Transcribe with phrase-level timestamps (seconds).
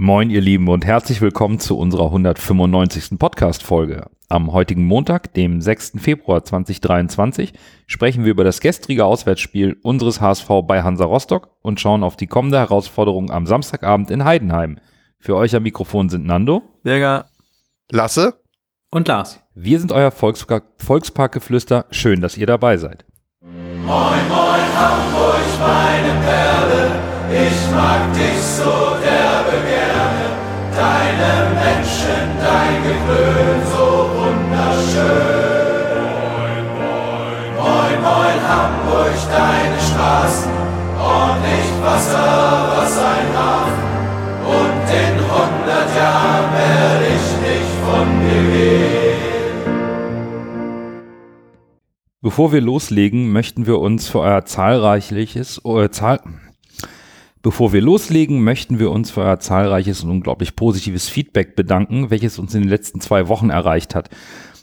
[0.00, 3.18] Moin, ihr Lieben, und herzlich willkommen zu unserer 195.
[3.18, 4.08] Podcast-Folge.
[4.28, 5.94] Am heutigen Montag, dem 6.
[5.98, 7.52] Februar 2023,
[7.88, 12.28] sprechen wir über das gestrige Auswärtsspiel unseres HSV bei Hansa Rostock und schauen auf die
[12.28, 14.78] kommende Herausforderung am Samstagabend in Heidenheim.
[15.18, 17.24] Für euch am Mikrofon sind Nando, Berger,
[17.90, 18.40] Lasse
[18.92, 19.40] und Lars.
[19.56, 21.86] Wir sind euer Volkspark Volksparkgeflüster.
[21.90, 23.04] Schön, dass ihr dabei seid.
[23.40, 26.97] Moin, moin, Hamburg, meine Perle,
[27.30, 30.26] ich mag dich so derbe gerne.
[30.74, 35.58] Deine Menschen, dein Gewöhn, so wunderschön.
[36.36, 40.52] Moin, moin, moin, moin, Hamburg, deine Straßen,
[40.98, 42.30] ordentlich Wasser,
[42.76, 43.88] was ein Hafen.
[44.46, 48.98] Und in hundert Jahren werde ich nicht von dir gehen.
[52.20, 56.20] Bevor wir loslegen, möchten wir uns für euer zahlreiches, äh, zahl
[57.40, 62.38] Bevor wir loslegen, möchten wir uns für euer zahlreiches und unglaublich positives Feedback bedanken, welches
[62.38, 64.10] uns in den letzten zwei Wochen erreicht hat.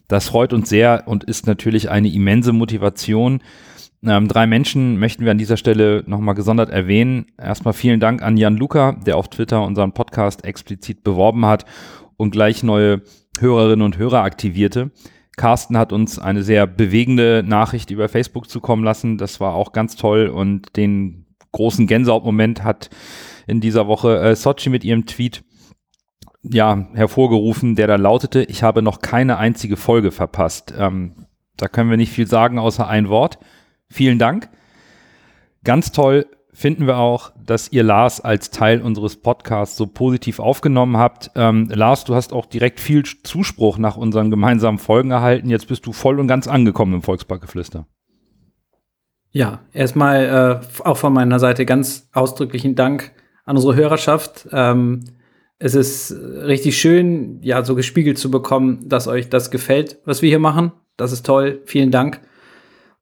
[0.07, 3.41] Das freut uns sehr und ist natürlich eine immense Motivation.
[4.05, 7.27] Ähm, drei Menschen möchten wir an dieser Stelle nochmal gesondert erwähnen.
[7.41, 11.65] Erstmal vielen Dank an Jan Luca, der auf Twitter unseren Podcast explizit beworben hat
[12.17, 13.01] und gleich neue
[13.39, 14.91] Hörerinnen und Hörer aktivierte.
[15.37, 19.17] Carsten hat uns eine sehr bewegende Nachricht über Facebook zukommen lassen.
[19.17, 21.24] Das war auch ganz toll und den
[21.55, 22.89] großen Gänsehautmoment hat
[23.47, 25.43] in dieser Woche äh, Sochi mit ihrem Tweet
[26.43, 30.73] ja, hervorgerufen, der da lautete, ich habe noch keine einzige Folge verpasst.
[30.77, 31.25] Ähm,
[31.57, 33.39] da können wir nicht viel sagen, außer ein Wort.
[33.89, 34.49] Vielen Dank.
[35.63, 40.97] Ganz toll finden wir auch, dass ihr Lars als Teil unseres Podcasts so positiv aufgenommen
[40.97, 41.31] habt.
[41.35, 45.49] Ähm, Lars, du hast auch direkt viel Zuspruch nach unseren gemeinsamen Folgen erhalten.
[45.49, 47.87] Jetzt bist du voll und ganz angekommen im Volksparkgeflüster.
[49.35, 53.11] Ja, erstmal äh, auch von meiner Seite ganz ausdrücklichen Dank
[53.43, 54.47] an unsere Hörerschaft.
[54.53, 55.01] Ähm,
[55.59, 60.29] es ist richtig schön, ja, so gespiegelt zu bekommen, dass euch das gefällt, was wir
[60.29, 60.71] hier machen.
[60.95, 61.59] Das ist toll.
[61.65, 62.21] Vielen Dank.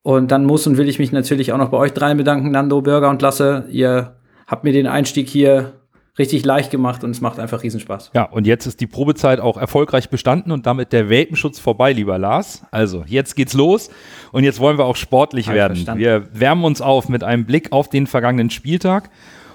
[0.02, 2.82] Und dann muss und will ich mich natürlich auch noch bei euch dreien bedanken, Nando,
[2.82, 3.68] Bürger und Lasse.
[3.70, 4.16] Ihr
[4.48, 5.83] habt mir den Einstieg hier
[6.18, 8.12] richtig leicht gemacht und es macht einfach Riesenspaß.
[8.14, 12.18] Ja, und jetzt ist die Probezeit auch erfolgreich bestanden und damit der Welpenschutz vorbei, lieber
[12.18, 12.64] Lars.
[12.72, 13.90] Also, jetzt geht's los
[14.32, 15.76] und jetzt wollen wir auch sportlich werden.
[15.76, 16.02] Verstanden.
[16.02, 19.10] Wir wärmen uns auf mit einem Blick auf den vergangenen Spieltag.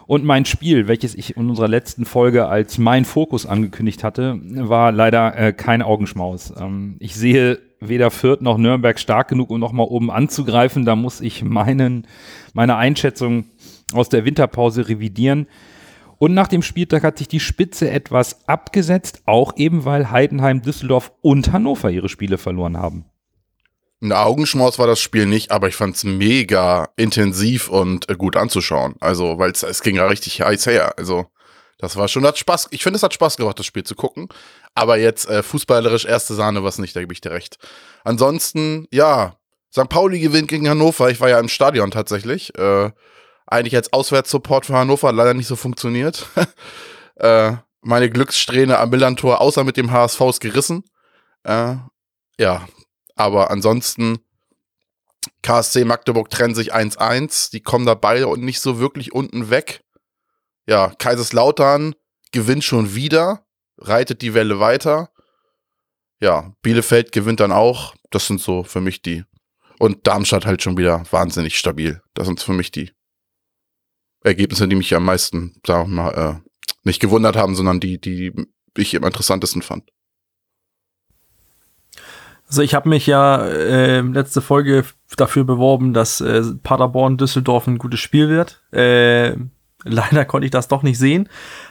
[0.09, 4.91] Und mein Spiel, welches ich in unserer letzten Folge als mein Fokus angekündigt hatte, war
[4.91, 6.51] leider äh, kein Augenschmaus.
[6.59, 10.87] Ähm, ich sehe weder Fürth noch Nürnberg stark genug, um nochmal oben anzugreifen.
[10.87, 12.07] Da muss ich meinen,
[12.55, 13.45] meine Einschätzung
[13.93, 15.47] aus der Winterpause revidieren.
[16.19, 21.13] Und nach dem Spieltag hat sich die Spitze etwas abgesetzt, auch eben weil Heidenheim, Düsseldorf
[21.23, 23.05] und Hannover ihre Spiele verloren haben.
[24.01, 28.37] Ein Augenschmaus war das Spiel nicht, aber ich fand es mega intensiv und äh, gut
[28.37, 28.95] anzuschauen.
[29.01, 30.95] Also, weil es ging ja richtig heiß her.
[30.97, 31.27] Also,
[31.79, 32.69] das war schon, hat Spaß.
[32.71, 34.29] Ich finde, es hat Spaß gemacht, das Spiel zu gucken.
[34.75, 37.59] Aber jetzt äh, fußballerisch erste Sahne was nicht, da gebe ich dir recht.
[38.05, 39.37] Ansonsten, ja,
[39.73, 39.89] St.
[39.89, 41.11] Pauli gewinnt gegen Hannover.
[41.11, 42.57] Ich war ja im Stadion tatsächlich.
[42.57, 42.91] Äh,
[43.51, 46.27] eigentlich als Auswärtssupport für Hannover hat leider nicht so funktioniert.
[47.17, 50.85] äh, meine Glückssträhne am Millantor, außer mit dem HSV, ist gerissen.
[51.45, 51.77] Äh,
[52.39, 52.69] ja,
[53.17, 54.19] aber ansonsten,
[55.43, 57.51] KSC Magdeburg trennen sich 1-1.
[57.51, 59.83] Die kommen da beide und nicht so wirklich unten weg.
[60.67, 61.95] Ja, Kaiserslautern
[62.33, 63.45] gewinnt schon wieder,
[63.79, 65.11] reitet die Welle weiter.
[66.21, 67.95] Ja, Bielefeld gewinnt dann auch.
[68.11, 69.25] Das sind so für mich die.
[69.79, 72.03] Und Darmstadt halt schon wieder wahnsinnig stabil.
[72.15, 72.91] Das sind für mich die
[74.23, 76.49] Ergebnisse, die mich am meisten, sagen wir mal, äh,
[76.85, 78.33] nicht gewundert haben, sondern die, die
[78.77, 79.91] ich am interessantesten fand.
[82.49, 84.85] Also ich habe mich ja äh, letzte Folge
[85.17, 88.63] dafür beworben, dass äh, Paderborn Düsseldorf ein gutes Spiel wird.
[88.73, 89.37] Äh,
[89.85, 91.29] leider konnte ich das doch nicht sehen,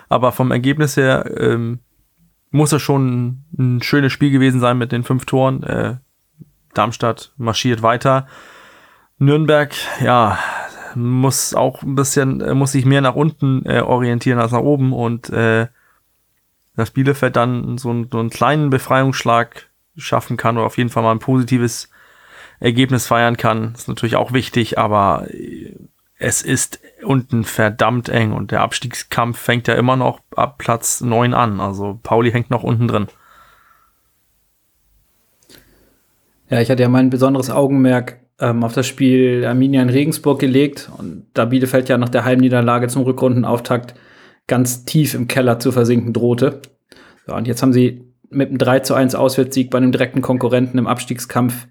[0.07, 1.79] aber vom Ergebnis her ähm,
[2.51, 5.63] muss es schon ein schönes Spiel gewesen sein mit den fünf Toren.
[5.63, 5.97] Äh,
[6.73, 8.27] Darmstadt marschiert weiter.
[9.17, 10.37] Nürnberg, ja,
[10.97, 14.93] muss auch ein bisschen, äh, muss sich mehr nach unten äh, orientieren als nach oben
[14.93, 15.67] und äh,
[16.75, 21.03] dass Bielefeld dann so, ein, so einen kleinen Befreiungsschlag schaffen kann oder auf jeden Fall
[21.03, 21.89] mal ein positives
[22.59, 25.75] Ergebnis feiern kann, ist natürlich auch wichtig, aber äh,
[26.19, 31.33] es ist unten verdammt eng und der Abstiegskampf fängt ja immer noch ab Platz 9
[31.33, 31.59] an.
[31.59, 33.07] Also Pauli hängt noch unten drin.
[36.49, 40.89] Ja, ich hatte ja mein besonderes Augenmerk ähm, auf das Spiel Arminia in Regensburg gelegt
[40.97, 43.95] und da Bielefeld ja nach der Heimniederlage zum Rückrundenauftakt
[44.47, 46.61] ganz tief im Keller zu versinken drohte.
[47.27, 50.77] Ja, und jetzt haben sie mit einem 3 zu 1 Auswärtssieg bei einem direkten Konkurrenten
[50.77, 51.67] im Abstiegskampf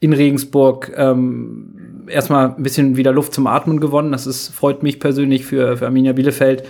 [0.00, 4.12] in Regensburg ähm, erstmal ein bisschen wieder Luft zum Atmen gewonnen.
[4.12, 6.64] Das ist, freut mich persönlich für, für Arminia Bielefeld.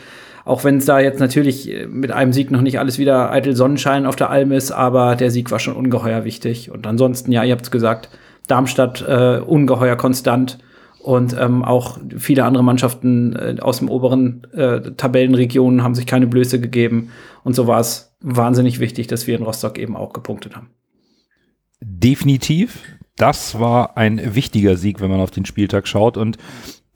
[0.45, 3.55] Auch wenn es da jetzt natürlich äh, mit einem Sieg noch nicht alles wieder eitel
[3.55, 6.71] Sonnenschein auf der Alm ist, aber der Sieg war schon ungeheuer wichtig.
[6.71, 8.09] Und ansonsten, ja, ihr habt es gesagt,
[8.49, 10.59] Darmstadt äh, ungeheuer konstant
[10.99, 16.27] und ähm, auch viele andere Mannschaften äh, aus dem oberen äh, Tabellenregionen haben sich keine
[16.27, 17.11] Blöße gegeben.
[17.45, 20.71] Und so war es wahnsinnig wichtig, dass wir in Rostock eben auch gepunktet haben.
[21.81, 22.83] Definitiv.
[23.17, 26.17] Das war ein wichtiger Sieg, wenn man auf den Spieltag schaut.
[26.17, 26.37] Und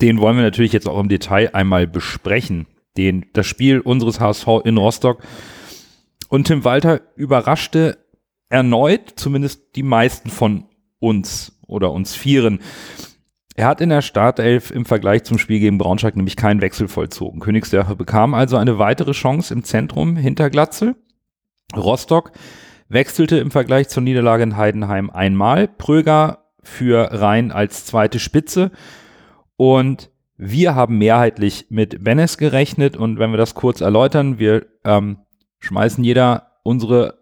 [0.01, 2.67] den wollen wir natürlich jetzt auch im Detail einmal besprechen.
[2.97, 5.23] Den, das Spiel unseres HSV in Rostock.
[6.29, 7.99] Und Tim Walter überraschte
[8.49, 10.65] erneut, zumindest die meisten von
[11.03, 12.61] uns oder uns Vieren.
[13.55, 17.41] Er hat in der Startelf im Vergleich zum Spiel gegen Braunschweig nämlich keinen Wechsel vollzogen.
[17.41, 20.97] Königsdörfer bekam also eine weitere Chance im Zentrum hinter Glatzel.
[21.77, 22.33] Rostock
[22.89, 25.69] wechselte im Vergleich zur Niederlage in Heidenheim einmal.
[25.69, 28.71] Pröger für Rhein als zweite Spitze.
[29.57, 32.97] Und wir haben mehrheitlich mit Benes gerechnet.
[32.97, 35.19] Und wenn wir das kurz erläutern, wir ähm,
[35.61, 37.22] schmeißen jeder unsere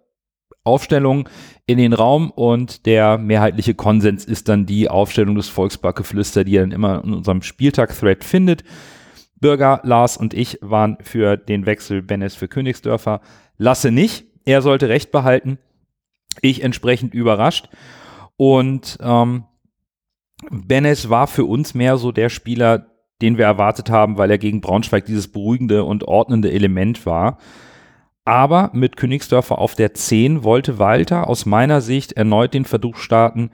[0.71, 1.29] Aufstellung
[1.67, 6.61] in den Raum und der mehrheitliche Konsens ist dann die Aufstellung des Volksbackeflüster, die ihr
[6.61, 8.65] dann immer in unserem Spieltag-Thread findet.
[9.41, 13.21] Bürger, Lars und ich waren für den Wechsel Benes für Königsdörfer.
[13.57, 14.27] Lasse nicht.
[14.45, 15.59] Er sollte Recht behalten.
[16.43, 17.69] Ich entsprechend überrascht.
[18.37, 19.45] Und ähm,
[20.51, 22.87] Benes war für uns mehr so der Spieler,
[23.21, 27.39] den wir erwartet haben, weil er gegen Braunschweig dieses beruhigende und ordnende Element war.
[28.25, 33.51] Aber mit Königsdörfer auf der 10 wollte Walter aus meiner Sicht erneut den Versuch starten,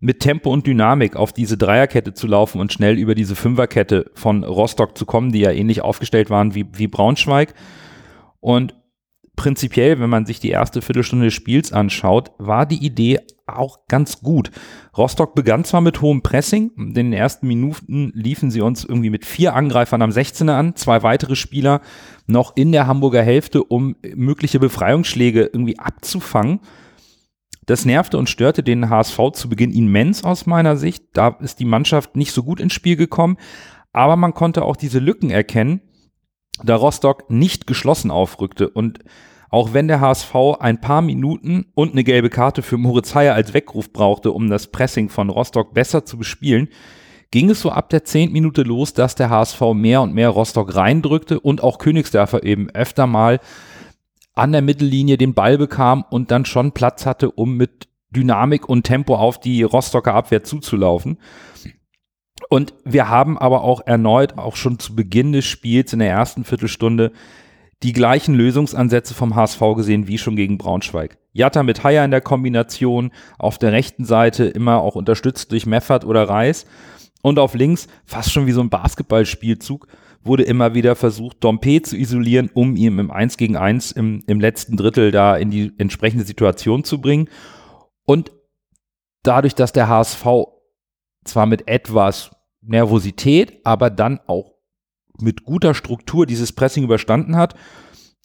[0.00, 4.44] mit Tempo und Dynamik auf diese Dreierkette zu laufen und schnell über diese Fünferkette von
[4.44, 7.54] Rostock zu kommen, die ja ähnlich aufgestellt waren wie, wie Braunschweig.
[8.40, 8.74] Und
[9.40, 14.20] prinzipiell, wenn man sich die erste Viertelstunde des Spiels anschaut, war die Idee auch ganz
[14.20, 14.50] gut.
[14.98, 19.24] Rostock begann zwar mit hohem Pressing, in den ersten Minuten liefen sie uns irgendwie mit
[19.24, 21.80] vier Angreifern am 16er an, zwei weitere Spieler
[22.26, 26.60] noch in der Hamburger Hälfte, um mögliche Befreiungsschläge irgendwie abzufangen.
[27.64, 31.04] Das nervte und störte den HSV zu Beginn immens aus meiner Sicht.
[31.14, 33.38] Da ist die Mannschaft nicht so gut ins Spiel gekommen,
[33.94, 35.80] aber man konnte auch diese Lücken erkennen,
[36.62, 38.98] da Rostock nicht geschlossen aufrückte und
[39.50, 43.52] auch wenn der HSV ein paar Minuten und eine gelbe Karte für Moritz Heyer als
[43.52, 46.68] Weckruf brauchte, um das Pressing von Rostock besser zu bespielen,
[47.32, 48.32] ging es so ab der 10.
[48.32, 53.06] Minute los, dass der HSV mehr und mehr Rostock reindrückte und auch Königsdörfer eben öfter
[53.06, 53.40] mal
[54.34, 58.84] an der Mittellinie den Ball bekam und dann schon Platz hatte, um mit Dynamik und
[58.84, 61.18] Tempo auf die Rostocker Abwehr zuzulaufen.
[62.48, 66.44] Und wir haben aber auch erneut, auch schon zu Beginn des Spiels in der ersten
[66.44, 67.12] Viertelstunde,
[67.82, 71.18] die gleichen Lösungsansätze vom HSV gesehen wie schon gegen Braunschweig.
[71.32, 76.04] Jatta mit Haier in der Kombination, auf der rechten Seite immer auch unterstützt durch Meffert
[76.04, 76.66] oder Reis
[77.22, 79.86] und auf links fast schon wie so ein Basketballspielzug
[80.22, 84.40] wurde immer wieder versucht, Dompe zu isolieren, um ihn im 1 gegen 1 im, im
[84.40, 87.28] letzten Drittel da in die entsprechende Situation zu bringen.
[88.04, 88.32] Und
[89.22, 90.26] dadurch, dass der HSV
[91.24, 92.30] zwar mit etwas
[92.60, 94.52] Nervosität, aber dann auch
[95.22, 97.54] mit guter Struktur dieses Pressing überstanden hat,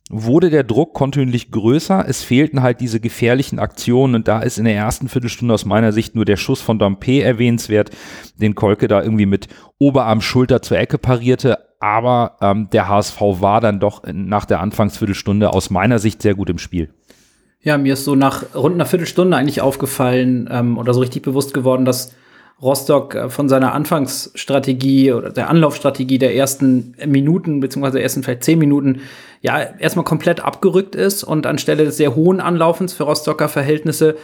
[0.10, 2.06] wurde der Druck kontinuierlich größer.
[2.08, 5.92] Es fehlten halt diese gefährlichen Aktionen und da ist in der ersten Viertelstunde aus meiner
[5.92, 7.90] Sicht nur der Schuss von Dompe erwähnenswert,
[8.36, 9.48] den Kolke da irgendwie mit
[9.80, 11.58] Oberarm, Schulter zur Ecke parierte.
[11.80, 16.50] Aber ähm, der HSV war dann doch nach der Anfangsviertelstunde aus meiner Sicht sehr gut
[16.50, 16.94] im Spiel.
[17.62, 21.54] Ja, mir ist so nach rund einer Viertelstunde eigentlich aufgefallen ähm, oder so richtig bewusst
[21.54, 22.14] geworden, dass
[22.62, 28.44] Rostock äh, von seiner Anfangsstrategie oder der Anlaufstrategie der ersten Minuten, beziehungsweise der ersten vielleicht
[28.44, 29.02] zehn Minuten,
[29.42, 34.16] ja, erstmal komplett abgerückt ist und anstelle des sehr hohen Anlaufens für Rostocker Verhältnisse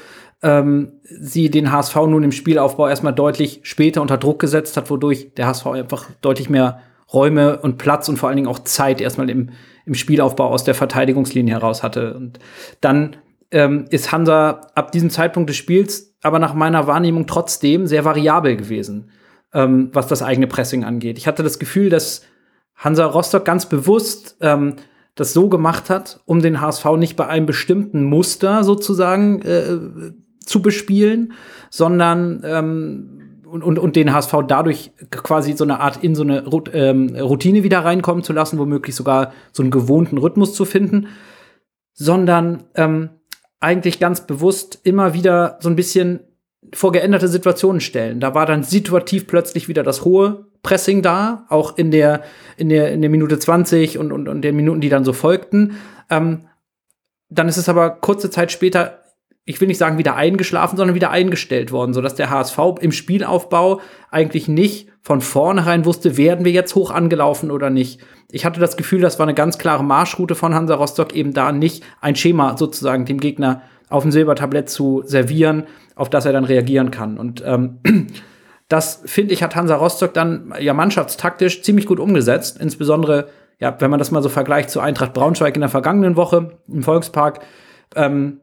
[0.43, 5.33] ähm, sie den HSV nun im Spielaufbau erstmal deutlich später unter Druck gesetzt hat, wodurch
[5.35, 6.81] der HSV einfach deutlich mehr
[7.13, 9.49] Räume und Platz und vor allen Dingen auch Zeit erstmal im,
[9.85, 12.15] im Spielaufbau aus der Verteidigungslinie heraus hatte.
[12.15, 12.39] Und
[12.79, 13.17] dann
[13.51, 18.55] ähm, ist Hansa ab diesem Zeitpunkt des Spiels aber nach meiner Wahrnehmung trotzdem sehr variabel
[18.55, 19.11] gewesen,
[19.53, 21.17] ähm, was das eigene Pressing angeht.
[21.17, 22.23] Ich hatte das Gefühl, dass
[22.75, 24.75] Hansa Rostock ganz bewusst ähm,
[25.15, 29.77] das so gemacht hat, um den HSV nicht bei einem bestimmten Muster sozusagen äh,
[30.39, 31.33] zu bespielen,
[31.69, 36.45] sondern ähm, und, und, und den HSV dadurch quasi so eine Art in so eine
[36.73, 41.07] ähm, Routine wieder reinkommen zu lassen, womöglich sogar so einen gewohnten Rhythmus zu finden,
[41.93, 43.09] sondern ähm,
[43.61, 46.19] eigentlich ganz bewusst immer wieder so ein bisschen
[46.73, 48.19] vor geänderte Situationen stellen.
[48.19, 52.23] Da war dann situativ plötzlich wieder das hohe Pressing da, auch in der,
[52.57, 55.77] in der, in der Minute 20 und, und, und den Minuten, die dann so folgten.
[56.09, 56.41] Ähm,
[57.29, 59.01] dann ist es aber kurze Zeit später
[59.45, 63.81] ich will nicht sagen wieder eingeschlafen, sondern wieder eingestellt worden, sodass der HSV im Spielaufbau
[64.09, 67.99] eigentlich nicht von vornherein wusste, werden wir jetzt hoch angelaufen oder nicht.
[68.31, 71.51] Ich hatte das Gefühl, das war eine ganz klare Marschroute von Hansa Rostock, eben da
[71.51, 75.65] nicht ein Schema sozusagen dem Gegner auf dem Silbertablett zu servieren,
[75.95, 77.17] auf das er dann reagieren kann.
[77.17, 77.79] Und ähm,
[78.69, 82.59] das, finde ich, hat Hansa Rostock dann ja mannschaftstaktisch ziemlich gut umgesetzt.
[82.61, 83.27] Insbesondere,
[83.59, 86.83] ja, wenn man das mal so vergleicht zu Eintracht Braunschweig in der vergangenen Woche im
[86.83, 87.41] Volkspark.
[87.95, 88.39] Ähm,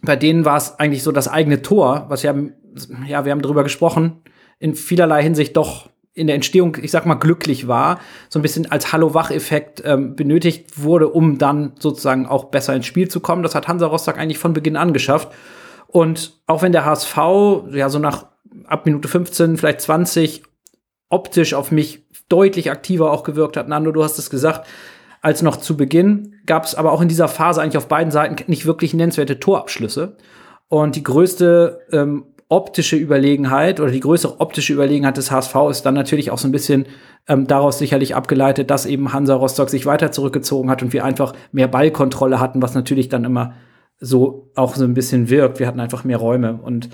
[0.00, 2.34] bei denen war es eigentlich so das eigene Tor, was ja,
[3.06, 4.22] ja, wir haben darüber gesprochen,
[4.62, 8.70] in vielerlei Hinsicht doch in der Entstehung, ich sag mal, glücklich war, so ein bisschen
[8.70, 13.42] als Hallo-Wach-Effekt ähm, benötigt wurde, um dann sozusagen auch besser ins Spiel zu kommen.
[13.42, 15.32] Das hat Hansa Rostock eigentlich von Beginn an geschafft.
[15.88, 17.16] Und auch wenn der HSV
[17.72, 18.26] ja so nach
[18.66, 20.42] ab Minute 15, vielleicht 20
[21.08, 24.66] optisch auf mich deutlich aktiver auch gewirkt hat, Nando, du hast es gesagt,
[25.22, 28.36] als noch zu Beginn, gab es aber auch in dieser Phase eigentlich auf beiden Seiten
[28.48, 30.16] nicht wirklich nennenswerte Torabschlüsse.
[30.68, 35.94] Und die größte ähm, optische Überlegenheit oder die größere optische Überlegenheit des HSV ist dann
[35.94, 36.84] natürlich auch so ein bisschen
[37.26, 41.32] ähm, daraus sicherlich abgeleitet, dass eben Hansa Rostock sich weiter zurückgezogen hat und wir einfach
[41.52, 43.54] mehr Ballkontrolle hatten, was natürlich dann immer
[43.98, 45.60] so auch so ein bisschen wirkt.
[45.60, 46.90] Wir hatten einfach mehr Räume und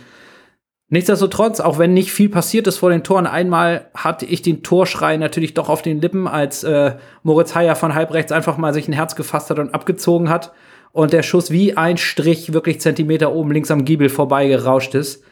[0.91, 5.19] Nichtsdestotrotz, auch wenn nicht viel passiert ist vor den Toren, einmal hatte ich den Torschrei
[5.19, 8.95] natürlich doch auf den Lippen, als äh, Moritz Heyer von halbrechts einfach mal sich ein
[8.95, 10.51] Herz gefasst hat und abgezogen hat
[10.93, 15.23] und der Schuss wie ein Strich wirklich Zentimeter oben links am Giebel vorbeigerauscht ist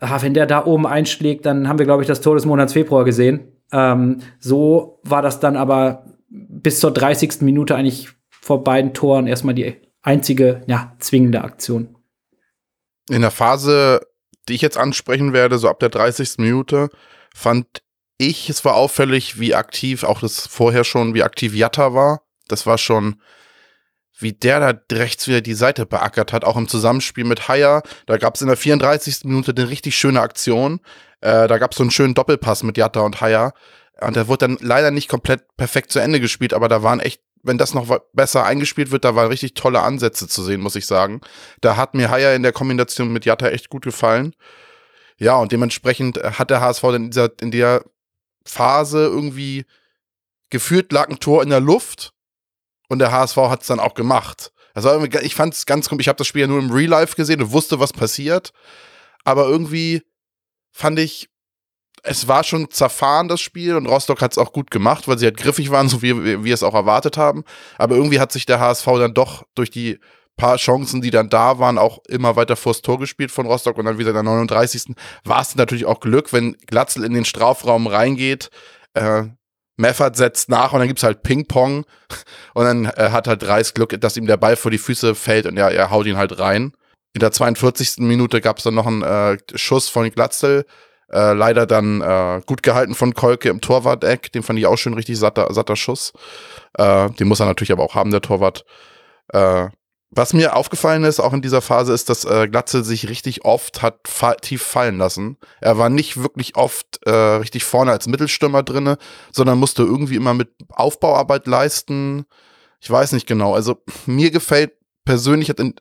[0.00, 2.72] ah, wenn der da oben einschlägt, dann haben wir, glaube ich, das Tor des Monats
[2.72, 3.52] Februar gesehen.
[3.72, 7.40] Ähm, so war das dann aber bis zur 30.
[7.40, 11.96] Minute eigentlich vor beiden Toren erstmal die einzige, ja, zwingende Aktion.
[13.08, 14.00] In der Phase,
[14.48, 16.38] die ich jetzt ansprechen werde, so ab der 30.
[16.38, 16.90] Minute,
[17.34, 17.82] fand
[18.18, 22.22] ich, es war auffällig, wie aktiv, auch das vorher schon, wie aktiv Jatta war.
[22.48, 23.16] Das war schon
[24.18, 27.82] wie der da rechts wieder die Seite beackert hat, auch im Zusammenspiel mit Haier.
[28.06, 29.24] Da gab es in der 34.
[29.24, 30.80] Minute eine richtig schöne Aktion.
[31.20, 33.52] Äh, da gab es so einen schönen Doppelpass mit Jatta und Haier.
[34.00, 37.22] Und der wurde dann leider nicht komplett perfekt zu Ende gespielt, aber da waren echt,
[37.42, 40.86] wenn das noch besser eingespielt wird, da waren richtig tolle Ansätze zu sehen, muss ich
[40.86, 41.20] sagen.
[41.60, 44.34] Da hat mir Haier in der Kombination mit Jatta echt gut gefallen.
[45.16, 47.84] Ja, und dementsprechend hat der HSV in dieser, in der
[48.44, 49.64] Phase irgendwie
[50.50, 52.13] gefühlt lag ein Tor in der Luft
[52.88, 54.52] und der HSV hat es dann auch gemacht.
[54.74, 56.04] Also ich fand es ganz komisch.
[56.04, 58.52] Ich habe das Spiel ja nur im Real Life gesehen und wusste, was passiert.
[59.24, 60.02] Aber irgendwie
[60.72, 61.28] fand ich,
[62.02, 65.24] es war schon zerfahren, das Spiel, und Rostock hat es auch gut gemacht, weil sie
[65.24, 67.44] halt griffig waren, so wie, wir es auch erwartet haben.
[67.78, 69.98] Aber irgendwie hat sich der HSV dann doch durch die
[70.36, 73.84] paar Chancen, die dann da waren, auch immer weiter vors Tor gespielt von Rostock und
[73.84, 74.94] dann wieder in der 39.
[75.24, 78.50] war es natürlich auch Glück, wenn Glatzel in den Strafraum reingeht.
[78.94, 79.26] Äh,
[79.76, 81.84] Meffert setzt nach und dann gibt's halt Ping-Pong
[82.54, 85.46] und dann äh, hat halt Reis Glück, dass ihm der Ball vor die Füße fällt
[85.46, 86.72] und ja, er haut ihn halt rein.
[87.12, 87.98] In der 42.
[87.98, 90.64] Minute gab's dann noch einen äh, Schuss von Glatzel,
[91.12, 94.94] äh, leider dann äh, gut gehalten von Kolke im Torwart-Eck, den fand ich auch schön
[94.94, 96.12] richtig satter, satter Schuss.
[96.76, 98.64] Äh, den muss er natürlich aber auch haben, der Torwart.
[99.32, 99.68] Äh,
[100.16, 103.82] was mir aufgefallen ist, auch in dieser Phase, ist, dass äh, Glatzel sich richtig oft
[103.82, 105.36] hat fa tief fallen lassen.
[105.60, 108.98] Er war nicht wirklich oft äh, richtig vorne als Mittelstürmer drinne,
[109.32, 112.26] sondern musste irgendwie immer mit Aufbauarbeit leisten.
[112.80, 113.54] Ich weiß nicht genau.
[113.54, 114.72] Also mir gefällt
[115.04, 115.74] persönlich hat in,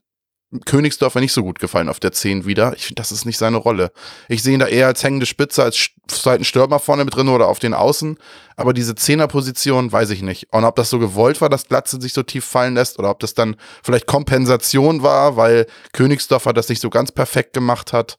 [0.65, 2.74] Königsdorfer nicht so gut gefallen auf der 10 wieder.
[2.75, 3.91] Ich finde, das ist nicht seine Rolle.
[4.27, 7.48] Ich sehe ihn da eher als hängende Spitze, als zweiten Stürmer vorne mit drin oder
[7.48, 8.17] auf den Außen.
[8.55, 10.48] Aber diese Zehnerposition weiß ich nicht.
[10.51, 13.19] Und ob das so gewollt war, dass Glatze sich so tief fallen lässt oder ob
[13.19, 18.17] das dann vielleicht Kompensation war, weil Königsdorfer das nicht so ganz perfekt gemacht hat,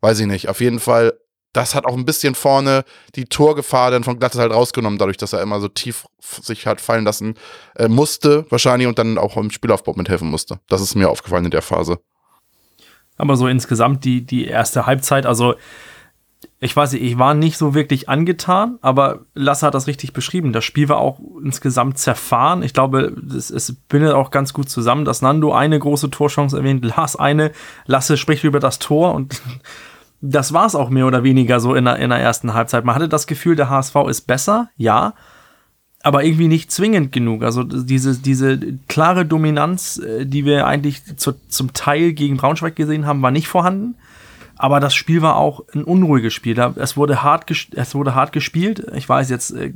[0.00, 0.48] weiß ich nicht.
[0.48, 1.14] Auf jeden Fall
[1.52, 5.32] das hat auch ein bisschen vorne die Torgefahr dann von Glattes halt rausgenommen, dadurch, dass
[5.32, 7.34] er immer so tief sich halt fallen lassen
[7.76, 10.60] äh, musste, wahrscheinlich, und dann auch im Spielaufbau mithelfen musste.
[10.68, 11.98] Das ist mir aufgefallen in der Phase.
[13.16, 15.54] Aber so insgesamt die, die erste Halbzeit, also
[16.58, 20.52] ich weiß nicht, ich war nicht so wirklich angetan, aber Lasse hat das richtig beschrieben.
[20.52, 22.62] Das Spiel war auch insgesamt zerfahren.
[22.62, 26.84] Ich glaube, es, es bindet auch ganz gut zusammen, dass Nando eine große Torchance erwähnt,
[26.84, 27.52] Lars eine,
[27.86, 29.42] Lasse spricht über das Tor und
[30.22, 32.84] das war es auch mehr oder weniger so in der, in der ersten Halbzeit.
[32.84, 35.14] Man hatte das Gefühl, der HSV ist besser, ja,
[36.04, 37.42] aber irgendwie nicht zwingend genug.
[37.42, 43.04] Also diese, diese klare Dominanz, äh, die wir eigentlich zu, zum Teil gegen Braunschweig gesehen
[43.04, 43.96] haben, war nicht vorhanden.
[44.56, 46.56] Aber das Spiel war auch ein unruhiges Spiel.
[46.76, 48.86] Es wurde hart, es wurde hart gespielt.
[48.94, 49.72] Ich weiß jetzt, äh,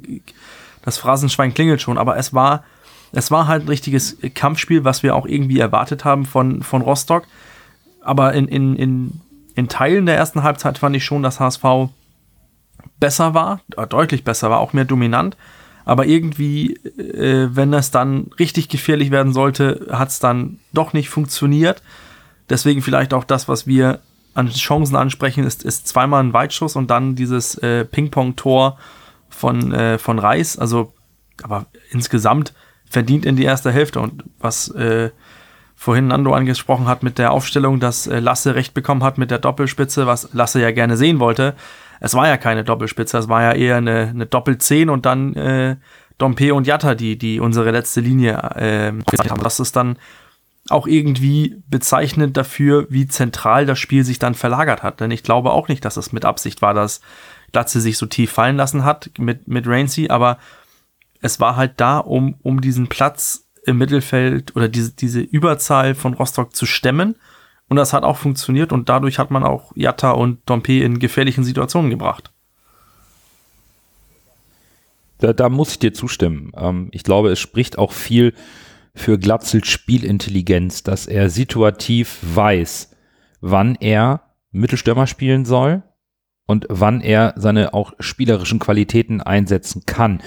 [0.82, 2.62] das Phrasenschwein klingelt schon, aber es war,
[3.10, 7.24] es war halt ein richtiges Kampfspiel, was wir auch irgendwie erwartet haben von, von Rostock.
[8.00, 9.20] Aber in, in, in
[9.56, 11.64] in Teilen der ersten Halbzeit fand ich schon, dass HSV
[13.00, 15.36] besser war, äh, deutlich besser war, auch mehr dominant.
[15.84, 21.08] Aber irgendwie, äh, wenn es dann richtig gefährlich werden sollte, hat es dann doch nicht
[21.08, 21.82] funktioniert.
[22.50, 24.00] Deswegen vielleicht auch das, was wir
[24.34, 28.78] an Chancen ansprechen, ist, ist zweimal ein Weitschuss und dann dieses äh, Ping-Pong-Tor
[29.30, 30.58] von, äh, von Reis.
[30.58, 30.92] Also,
[31.42, 32.52] aber insgesamt
[32.90, 34.00] verdient in die erste Hälfte.
[34.00, 35.10] Und was äh,
[35.76, 39.38] vorhin Nando angesprochen hat mit der Aufstellung, dass äh, Lasse recht bekommen hat mit der
[39.38, 41.54] Doppelspitze, was Lasse ja gerne sehen wollte.
[42.00, 45.76] Es war ja keine Doppelspitze, es war ja eher eine, eine Doppel-10 und dann äh,
[46.18, 48.92] Dompe und Jatta, die, die unsere letzte Linie äh,
[49.28, 49.42] haben.
[49.42, 49.98] Das ist dann
[50.68, 55.00] auch irgendwie bezeichnend dafür, wie zentral das Spiel sich dann verlagert hat.
[55.00, 57.02] Denn ich glaube auch nicht, dass es mit Absicht war, dass
[57.52, 60.38] Glatze sich so tief fallen lassen hat mit, mit Rainsy, aber
[61.20, 66.14] es war halt da, um, um diesen Platz im Mittelfeld oder diese, diese Überzahl von
[66.14, 67.16] Rostock zu stemmen.
[67.68, 71.42] Und das hat auch funktioniert und dadurch hat man auch Jatta und Dompe in gefährlichen
[71.42, 72.30] Situationen gebracht.
[75.18, 76.52] Da, da muss ich dir zustimmen.
[76.56, 78.34] Ähm, ich glaube, es spricht auch viel
[78.94, 82.90] für Glatzels Spielintelligenz, dass er situativ weiß,
[83.40, 85.82] wann er Mittelstürmer spielen soll
[86.46, 90.22] und wann er seine auch spielerischen Qualitäten einsetzen kann.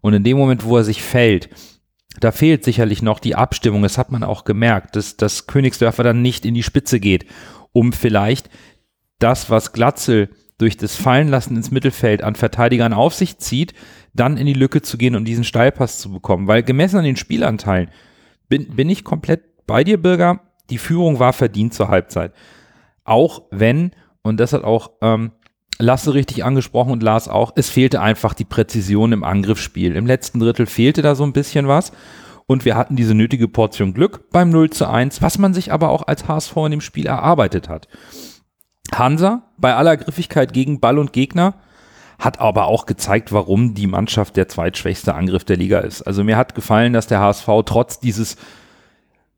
[0.00, 1.48] Und in dem Moment, wo er sich fällt,
[2.20, 3.82] da fehlt sicherlich noch die Abstimmung.
[3.82, 7.26] Das hat man auch gemerkt, dass, dass Königsdörfer dann nicht in die Spitze geht,
[7.72, 8.50] um vielleicht
[9.18, 13.74] das, was Glatzel durch das Fallenlassen ins Mittelfeld an Verteidigern auf sich zieht,
[14.14, 16.46] dann in die Lücke zu gehen und diesen Steilpass zu bekommen.
[16.46, 17.90] Weil gemessen an den Spielanteilen
[18.48, 20.40] bin, bin ich komplett bei dir, Bürger.
[20.70, 22.32] Die Führung war verdient zur Halbzeit.
[23.04, 23.92] Auch wenn,
[24.22, 25.32] und das hat auch ähm,
[25.78, 29.96] Lasse richtig angesprochen und Lars auch, es fehlte einfach die Präzision im Angriffsspiel.
[29.96, 31.92] Im letzten Drittel fehlte da so ein bisschen was.
[32.46, 35.90] Und wir hatten diese nötige Portion Glück beim 0 zu 1, was man sich aber
[35.90, 37.88] auch als HSV in dem Spiel erarbeitet hat.
[38.94, 41.54] Hansa, bei aller Griffigkeit gegen Ball und Gegner,
[42.18, 46.02] hat aber auch gezeigt, warum die Mannschaft der zweitschwächste Angriff der Liga ist.
[46.02, 48.36] Also mir hat gefallen, dass der HSV trotz dieses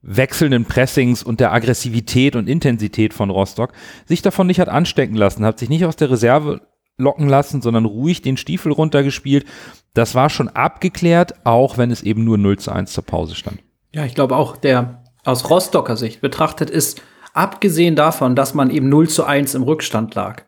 [0.04, 3.73] wechselnden Pressings und der Aggressivität und Intensität von Rostock
[4.06, 6.61] sich davon nicht hat anstecken lassen, hat sich nicht aus der Reserve
[6.99, 9.46] locken lassen, sondern ruhig den Stiefel runtergespielt.
[9.94, 13.58] Das war schon abgeklärt, auch wenn es eben nur 0 zu 1 zur Pause stand.
[13.92, 17.00] Ja, ich glaube auch, der aus Rostocker Sicht betrachtet ist,
[17.32, 20.43] abgesehen davon, dass man eben 0 zu 1 im Rückstand lag,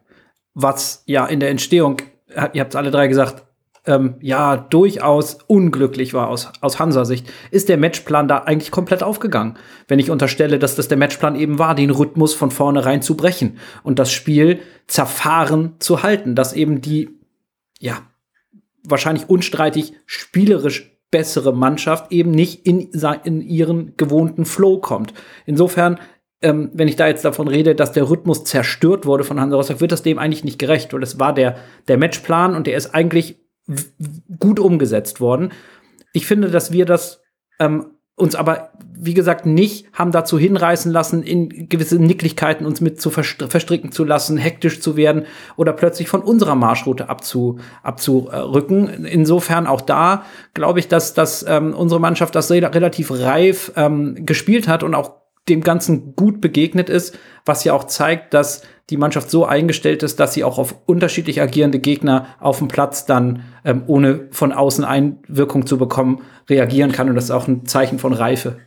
[0.54, 2.02] was ja in der Entstehung,
[2.52, 3.45] ihr habt es alle drei gesagt,
[3.86, 9.56] ähm, ja durchaus unglücklich war aus, aus Hansa-Sicht, ist der Matchplan da eigentlich komplett aufgegangen.
[9.88, 13.58] Wenn ich unterstelle, dass das der Matchplan eben war, den Rhythmus von vornherein zu brechen
[13.82, 17.10] und das Spiel zerfahren zu halten, dass eben die,
[17.78, 17.98] ja,
[18.84, 22.90] wahrscheinlich unstreitig spielerisch bessere Mannschaft eben nicht in,
[23.24, 25.14] in ihren gewohnten Flow kommt.
[25.44, 25.98] Insofern
[26.42, 29.80] ähm, wenn ich da jetzt davon rede, dass der Rhythmus zerstört wurde von Hansa Rostock,
[29.80, 31.56] wird das dem eigentlich nicht gerecht, weil es war der,
[31.88, 33.36] der Matchplan und der ist eigentlich
[34.38, 35.52] gut umgesetzt worden.
[36.12, 37.22] Ich finde, dass wir das
[37.58, 42.98] ähm, uns aber, wie gesagt, nicht haben dazu hinreißen lassen, in gewisse Nicklichkeiten uns mit
[42.98, 45.26] zu verstricken zu lassen, hektisch zu werden
[45.56, 49.04] oder plötzlich von unserer Marschroute abzu, abzurücken.
[49.04, 50.24] Insofern auch da
[50.54, 55.25] glaube ich, dass, dass ähm, unsere Mannschaft das relativ reif ähm, gespielt hat und auch
[55.48, 60.20] dem Ganzen gut begegnet ist, was ja auch zeigt, dass die Mannschaft so eingestellt ist,
[60.20, 64.84] dass sie auch auf unterschiedlich agierende Gegner auf dem Platz dann, ähm, ohne von außen
[64.84, 67.08] Einwirkung zu bekommen, reagieren kann.
[67.08, 68.58] Und das ist auch ein Zeichen von Reife.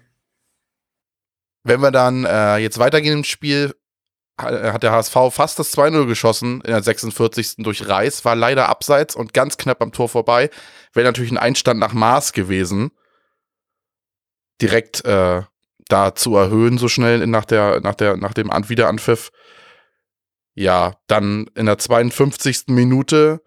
[1.63, 3.73] Wenn wir dann äh, jetzt weitergehen im Spiel,
[4.37, 7.57] hat der HSV fast das 2-0 geschossen in der 46.
[7.57, 10.49] durch Reis, war leider abseits und ganz knapp am Tor vorbei.
[10.93, 12.91] Wäre natürlich ein Einstand nach Maß gewesen.
[14.61, 15.41] Direkt äh,
[15.89, 19.31] da zu erhöhen so schnell nach der nach der nach dem An Wiederanpfiff.
[20.55, 22.67] Ja, dann in der 52.
[22.67, 23.41] Minute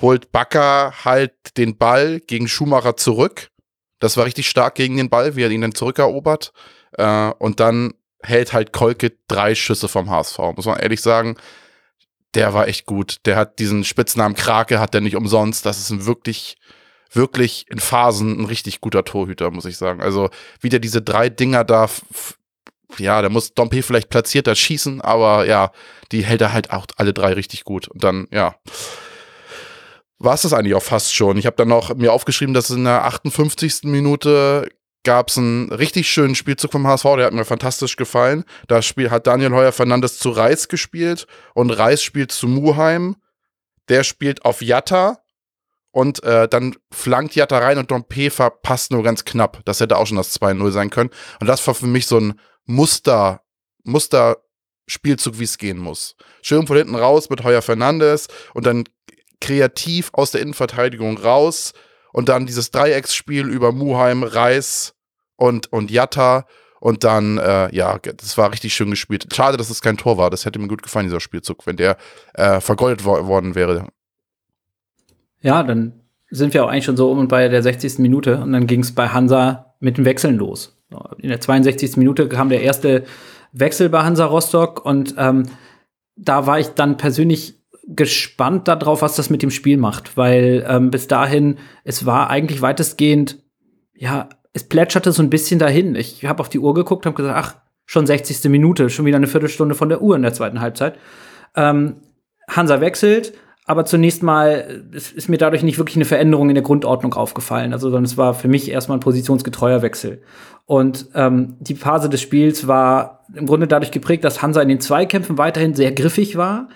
[0.00, 3.50] holt Bakker halt den Ball gegen Schumacher zurück.
[3.98, 6.52] Das war richtig stark gegen den Ball, wie er ihn dann zurückerobert.
[6.92, 10.38] Äh, und dann hält halt Kolke drei Schüsse vom HSV.
[10.56, 11.36] Muss man ehrlich sagen,
[12.34, 13.18] der war echt gut.
[13.26, 15.66] Der hat diesen Spitznamen Krake, hat der nicht umsonst.
[15.66, 16.56] Das ist ein wirklich
[17.10, 20.00] wirklich in Phasen ein richtig guter Torhüter, muss ich sagen.
[20.00, 21.88] Also wieder diese drei Dinger da,
[22.98, 25.72] ja, da muss Dompe vielleicht platzierter schießen, aber ja,
[26.12, 27.88] die hält er halt auch alle drei richtig gut.
[27.88, 28.54] Und dann, ja,
[30.18, 31.36] war es das eigentlich auch fast schon.
[31.38, 33.84] Ich habe dann noch mir aufgeschrieben, dass in der 58.
[33.84, 34.68] Minute
[35.02, 38.44] gab es einen richtig schönen Spielzug vom HSV, der hat mir fantastisch gefallen.
[38.68, 43.16] Da Spiel hat Daniel Heuer Fernandes zu Reis gespielt und Reis spielt zu Muheim.
[43.88, 45.18] Der spielt auf Jatta
[45.92, 49.60] und äh, dann flankt Jatta rein und Dompe verpasst nur ganz knapp.
[49.64, 51.10] Das hätte auch schon das 2-0 sein können.
[51.40, 53.42] Und das war für mich so ein Muster,
[53.84, 56.14] Muster-Spielzug, wie es gehen muss.
[56.42, 58.84] Schön von hinten raus mit Heuer Fernandes und dann
[59.40, 61.72] kreativ aus der Innenverteidigung raus
[62.12, 64.94] und dann dieses Dreiecksspiel über Muheim, Reis
[65.36, 66.46] und, und Jatta
[66.80, 69.26] Und dann, äh, ja, das war richtig schön gespielt.
[69.34, 70.30] Schade, dass es kein Tor war.
[70.30, 71.96] Das hätte mir gut gefallen, dieser Spielzug, wenn der
[72.34, 73.88] äh, vergoldet wo worden wäre.
[75.42, 76.00] Ja, dann
[76.30, 77.98] sind wir auch eigentlich schon so um und bei der 60.
[77.98, 80.76] Minute und dann ging es bei Hansa mit dem Wechseln los.
[81.18, 81.96] In der 62.
[81.96, 83.04] Minute kam der erste
[83.52, 85.44] Wechsel bei Hansa Rostock und ähm,
[86.16, 90.90] da war ich dann persönlich gespannt darauf, was das mit dem Spiel macht, weil ähm,
[90.90, 93.42] bis dahin es war eigentlich weitestgehend,
[93.94, 95.94] ja, es plätscherte so ein bisschen dahin.
[95.94, 98.48] Ich habe auf die Uhr geguckt, habe gesagt, ach, schon 60.
[98.50, 100.98] Minute, schon wieder eine Viertelstunde von der Uhr in der zweiten Halbzeit.
[101.56, 101.96] Ähm,
[102.48, 103.32] Hansa wechselt,
[103.70, 107.72] aber zunächst mal ist, ist mir dadurch nicht wirklich eine Veränderung in der Grundordnung aufgefallen.
[107.72, 110.22] Also, sondern es war für mich erstmal ein positionsgetreuer Wechsel.
[110.66, 114.80] Und ähm, die Phase des Spiels war im Grunde dadurch geprägt, dass Hansa in den
[114.80, 116.68] Zweikämpfen weiterhin sehr griffig war,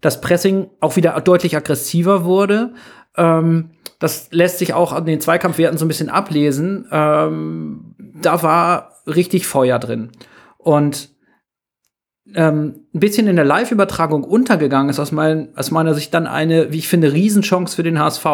[0.00, 2.74] das Pressing auch wieder deutlich aggressiver wurde.
[3.16, 6.88] Ähm, das lässt sich auch an den Zweikampfwerten so ein bisschen ablesen.
[6.90, 10.10] Ähm, da war richtig Feuer drin.
[10.58, 11.10] Und
[12.34, 16.72] ähm, ein bisschen in der Live-Übertragung untergegangen ist aus, mein, aus meiner Sicht dann eine,
[16.72, 18.26] wie ich finde, Riesenchance für den HSV.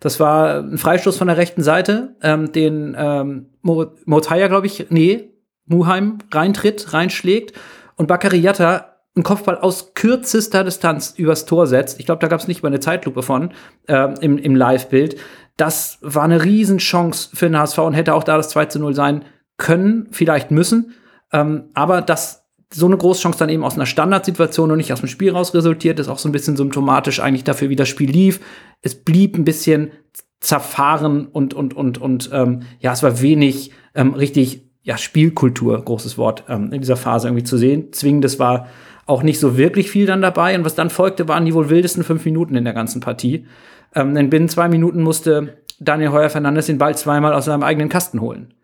[0.00, 5.30] Das war ein Freistoß von der rechten Seite, ähm, den ähm, Motaya, glaube ich, nee,
[5.66, 7.54] Muheim reintritt, reinschlägt
[7.96, 12.00] und Bakary Yatta einen Kopfball aus kürzester Distanz übers Tor setzt.
[12.00, 13.52] Ich glaube, da gab es nicht mal eine Zeitlupe von
[13.86, 15.16] äh, im, im Live-Bild.
[15.56, 18.94] Das war eine Riesenchance für den HSV und hätte auch da das 2 zu 0
[18.94, 19.24] sein
[19.56, 20.94] können, vielleicht müssen.
[21.32, 22.43] Ähm, aber das
[22.74, 25.98] so eine Großchance dann eben aus einer Standardsituation und nicht aus dem Spiel raus resultiert,
[26.00, 28.40] ist auch so ein bisschen symptomatisch eigentlich dafür, wie das Spiel lief.
[28.82, 29.92] Es blieb ein bisschen
[30.40, 36.18] zerfahren und, und, und, und ähm, ja, es war wenig ähm, richtig, ja, Spielkultur, großes
[36.18, 37.92] Wort, ähm, in dieser Phase irgendwie zu sehen.
[37.92, 38.66] Zwingendes war
[39.06, 40.56] auch nicht so wirklich viel dann dabei.
[40.56, 43.46] Und was dann folgte, waren die wohl wildesten fünf Minuten in der ganzen Partie.
[43.94, 47.88] Ähm, denn binnen zwei Minuten musste Daniel Heuer Fernandes den Ball zweimal aus seinem eigenen
[47.88, 48.54] Kasten holen.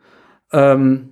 [0.53, 1.11] Ähm,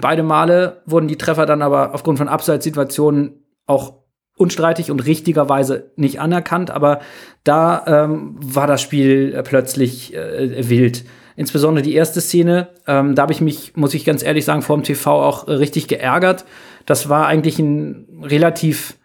[0.00, 4.02] Beide Male wurden die Treffer dann aber aufgrund von Abseitssituationen auch
[4.36, 7.00] unstreitig und richtigerweise nicht anerkannt, aber
[7.44, 11.04] da ähm, war das Spiel äh, plötzlich äh, wild.
[11.36, 14.76] Insbesondere die erste Szene, ähm, da habe ich mich, muss ich ganz ehrlich sagen, vor
[14.76, 16.44] dem TV auch äh, richtig geärgert.
[16.86, 18.98] Das war eigentlich ein relativ,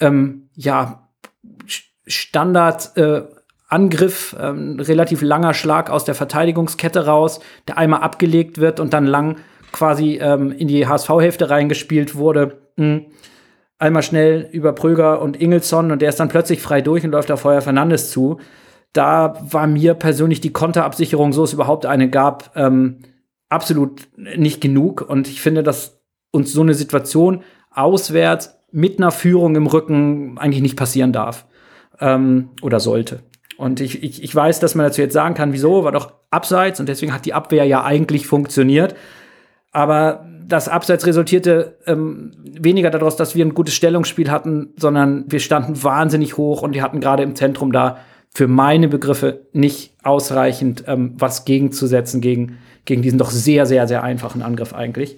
[0.00, 1.08] ähm, ja,
[2.06, 3.22] Standard äh,
[3.68, 9.06] Angriff, ähm, relativ langer Schlag aus der Verteidigungskette raus, der einmal abgelegt wird und dann
[9.06, 9.36] lang
[9.72, 12.58] quasi ähm, in die HSV-Hälfte reingespielt wurde.
[12.76, 13.06] Mhm.
[13.78, 17.30] Einmal schnell über Pröger und Ingelsson und der ist dann plötzlich frei durch und läuft
[17.32, 18.38] auf Feuer Fernandes zu.
[18.92, 22.98] Da war mir persönlich die Konterabsicherung, so es überhaupt eine gab, ähm,
[23.48, 25.00] absolut nicht genug.
[25.00, 30.62] Und ich finde, dass uns so eine Situation auswärts mit einer Führung im Rücken eigentlich
[30.62, 31.46] nicht passieren darf
[32.00, 33.20] ähm, oder sollte.
[33.56, 36.80] Und ich, ich, ich weiß, dass man dazu jetzt sagen kann, wieso, war doch abseits
[36.80, 38.94] und deswegen hat die Abwehr ja eigentlich funktioniert.
[39.72, 45.40] Aber das Abseits resultierte ähm, weniger daraus, dass wir ein gutes Stellungsspiel hatten, sondern wir
[45.40, 47.98] standen wahnsinnig hoch und die hatten gerade im Zentrum da
[48.34, 54.02] für meine Begriffe nicht ausreichend ähm, was gegenzusetzen gegen, gegen diesen doch sehr, sehr, sehr
[54.02, 55.16] einfachen Angriff eigentlich.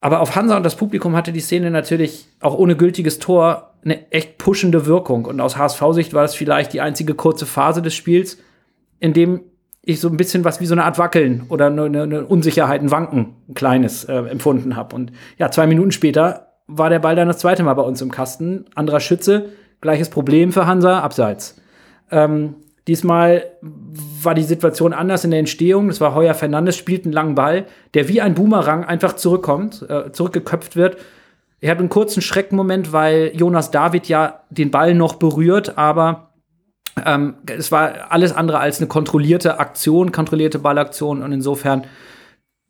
[0.00, 4.10] Aber auf Hansa und das Publikum hatte die Szene natürlich auch ohne gültiges Tor eine
[4.12, 5.24] echt pushende Wirkung.
[5.24, 8.38] Und aus HSV-Sicht war es vielleicht die einzige kurze Phase des Spiels,
[9.00, 9.40] in dem
[9.88, 12.90] ich so ein bisschen was wie so eine Art Wackeln oder eine, eine Unsicherheit, ein
[12.90, 14.96] Wanken, ein kleines äh, empfunden habe.
[14.96, 18.10] Und ja, zwei Minuten später war der Ball dann das zweite Mal bei uns im
[18.10, 18.64] Kasten.
[18.74, 21.60] Anderer Schütze, gleiches Problem für Hansa, abseits.
[22.10, 22.56] Ähm,
[22.88, 25.86] diesmal war die Situation anders in der Entstehung.
[25.86, 30.10] Das war Heuer Fernandes, spielt einen langen Ball, der wie ein Boomerang einfach zurückkommt, äh,
[30.10, 30.96] zurückgeköpft wird.
[31.60, 36.25] Er hat einen kurzen Schreckmoment, weil Jonas David ja den Ball noch berührt, aber
[37.04, 41.84] ähm, es war alles andere als eine kontrollierte Aktion, kontrollierte Ballaktion und insofern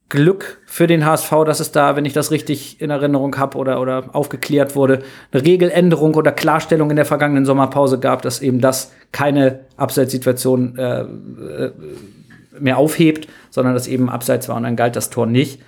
[0.09, 3.81] Glück für den HSV, dass es da, wenn ich das richtig in Erinnerung habe oder,
[3.81, 8.93] oder aufgeklärt wurde, eine Regeländerung oder Klarstellung in der vergangenen Sommerpause gab, dass eben das
[9.11, 11.73] keine Abseitssituation äh, äh,
[12.59, 15.61] mehr aufhebt, sondern dass eben abseits war und dann galt das Tor nicht.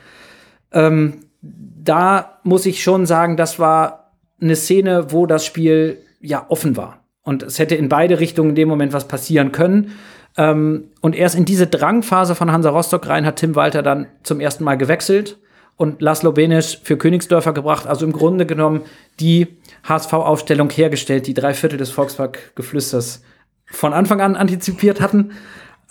[0.72, 6.76] Ähm, da muss ich schon sagen, das war eine Szene, wo das Spiel ja offen
[6.76, 6.97] war.
[7.28, 9.92] Und es hätte in beide Richtungen in dem Moment was passieren können.
[10.38, 14.40] Ähm, und erst in diese Drangphase von Hansa Rostock rein hat Tim Walter dann zum
[14.40, 15.36] ersten Mal gewechselt
[15.76, 17.86] und Laszlo Benisch für Königsdörfer gebracht.
[17.86, 18.80] Also im Grunde genommen
[19.20, 23.22] die HSV-Aufstellung hergestellt, die drei Viertel des Volkspark-Geflüsters
[23.66, 25.32] von Anfang an antizipiert hatten.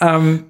[0.02, 0.46] Ähm,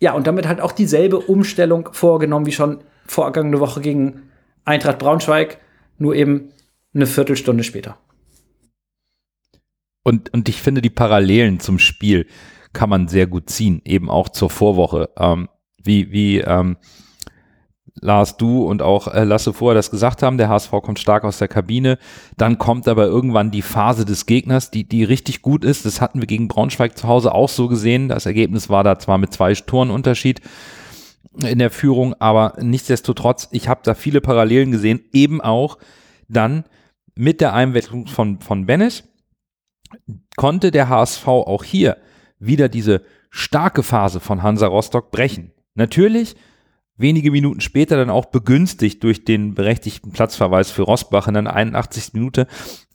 [0.00, 4.22] ja, und damit halt auch dieselbe Umstellung vorgenommen wie schon vorgangene Woche gegen
[4.64, 5.58] Eintracht Braunschweig,
[5.98, 6.48] nur eben
[6.92, 7.96] eine Viertelstunde später.
[10.02, 12.26] Und, und ich finde, die Parallelen zum Spiel
[12.72, 15.10] kann man sehr gut ziehen, eben auch zur Vorwoche.
[15.16, 15.48] Ähm,
[15.82, 16.76] wie, wie, ähm,
[18.00, 21.38] Lars, du und auch äh, Lasse vorher das gesagt haben, der HSV kommt stark aus
[21.38, 21.98] der Kabine.
[22.36, 25.84] Dann kommt aber irgendwann die Phase des Gegners, die, die richtig gut ist.
[25.84, 28.08] Das hatten wir gegen Braunschweig zu Hause auch so gesehen.
[28.08, 30.40] Das Ergebnis war da zwar mit zwei Toren Unterschied
[31.38, 35.78] in der Führung, aber nichtsdestotrotz, ich habe da viele Parallelen gesehen, eben auch
[36.28, 36.64] dann
[37.14, 39.04] mit der Einwechslung von, von Bennis
[40.36, 41.96] konnte der HSV auch hier
[42.38, 45.52] wieder diese starke Phase von Hansa Rostock brechen.
[45.74, 46.36] Natürlich
[46.96, 52.12] wenige Minuten später dann auch begünstigt durch den berechtigten Platzverweis für Rosbach in der 81.
[52.14, 52.46] Minute.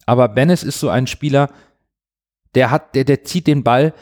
[0.05, 1.49] Aber Bennis ist so ein Spieler,
[2.55, 3.93] der hat, der, der zieht den Ball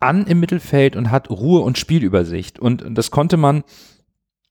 [0.00, 2.58] an im Mittelfeld und hat Ruhe und Spielübersicht.
[2.58, 3.62] Und, und das konnte man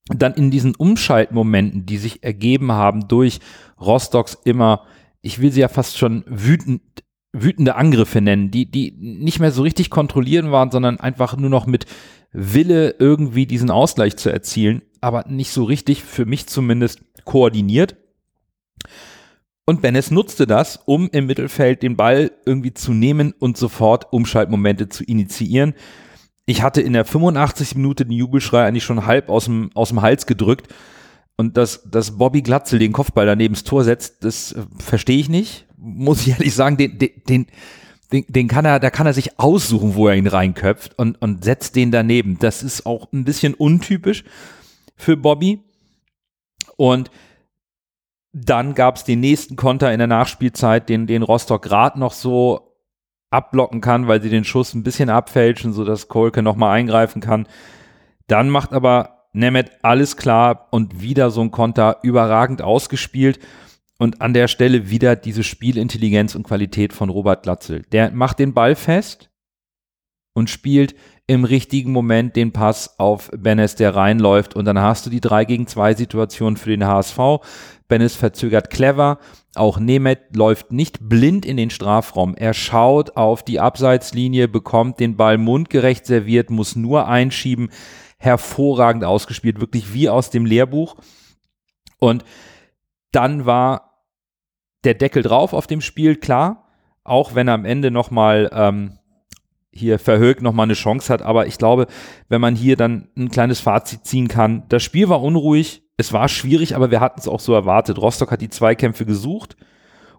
[0.07, 3.39] dann in diesen Umschaltmomenten, die sich ergeben haben durch
[3.79, 4.85] Rostocks immer,
[5.21, 6.81] ich will sie ja fast schon wütend,
[7.33, 11.65] wütende Angriffe nennen, die, die nicht mehr so richtig kontrollieren waren, sondern einfach nur noch
[11.65, 11.85] mit
[12.33, 17.95] Wille irgendwie diesen Ausgleich zu erzielen, aber nicht so richtig, für mich zumindest, koordiniert.
[19.65, 24.89] Und Bennes nutzte das, um im Mittelfeld den Ball irgendwie zu nehmen und sofort Umschaltmomente
[24.89, 25.73] zu initiieren.
[26.45, 27.75] Ich hatte in der 85.
[27.75, 30.73] Minute den Jubelschrei eigentlich schon halb aus dem, aus dem Hals gedrückt.
[31.41, 35.27] Und dass, dass Bobby Glatzel den Kopfball daneben ins Tor setzt, das äh, verstehe ich
[35.27, 35.65] nicht.
[35.75, 37.47] Muss ich ehrlich sagen, den, den,
[38.11, 41.43] den, den kann er, da kann er sich aussuchen, wo er ihn reinköpft und, und
[41.43, 42.37] setzt den daneben.
[42.37, 44.23] Das ist auch ein bisschen untypisch
[44.95, 45.59] für Bobby.
[46.77, 47.09] Und
[48.33, 52.77] dann gab es den nächsten Konter in der Nachspielzeit, den, den Rostock gerade noch so
[53.31, 57.47] abblocken kann, weil sie den Schuss ein bisschen abfälschen, sodass Kolke nochmal eingreifen kann.
[58.27, 63.39] Dann macht aber Nemeth alles klar und wieder so ein Konter überragend ausgespielt.
[63.97, 67.83] Und an der Stelle wieder diese Spielintelligenz und Qualität von Robert Glatzel.
[67.91, 69.29] Der macht den Ball fest
[70.33, 70.95] und spielt
[71.27, 74.55] im richtigen Moment den Pass auf Bennes, der reinläuft.
[74.55, 77.19] Und dann hast du die 3 gegen 2 Situation für den HSV.
[77.87, 79.19] Bennis verzögert clever.
[79.55, 82.35] Auch Nemeth läuft nicht blind in den Strafraum.
[82.35, 87.69] Er schaut auf die Abseitslinie, bekommt den Ball mundgerecht serviert, muss nur einschieben.
[88.21, 90.95] Hervorragend ausgespielt, wirklich wie aus dem Lehrbuch.
[91.97, 92.23] Und
[93.11, 94.05] dann war
[94.83, 96.67] der Deckel drauf auf dem Spiel, klar.
[97.03, 98.99] Auch wenn am Ende nochmal ähm,
[99.71, 101.23] hier verhögt nochmal eine Chance hat.
[101.23, 101.87] Aber ich glaube,
[102.29, 106.27] wenn man hier dann ein kleines Fazit ziehen kann, das Spiel war unruhig, es war
[106.27, 107.97] schwierig, aber wir hatten es auch so erwartet.
[107.97, 109.57] Rostock hat die Zweikämpfe gesucht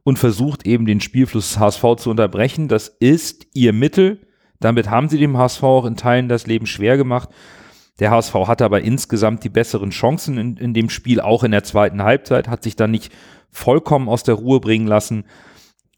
[0.02, 2.66] und versucht eben den Spielfluss des HSV zu unterbrechen.
[2.66, 4.26] Das ist ihr Mittel.
[4.58, 7.28] Damit haben sie dem HSV auch in Teilen das Leben schwer gemacht.
[8.00, 11.64] Der HSV hatte aber insgesamt die besseren Chancen in, in dem Spiel, auch in der
[11.64, 13.12] zweiten Halbzeit, hat sich dann nicht
[13.50, 15.24] vollkommen aus der Ruhe bringen lassen.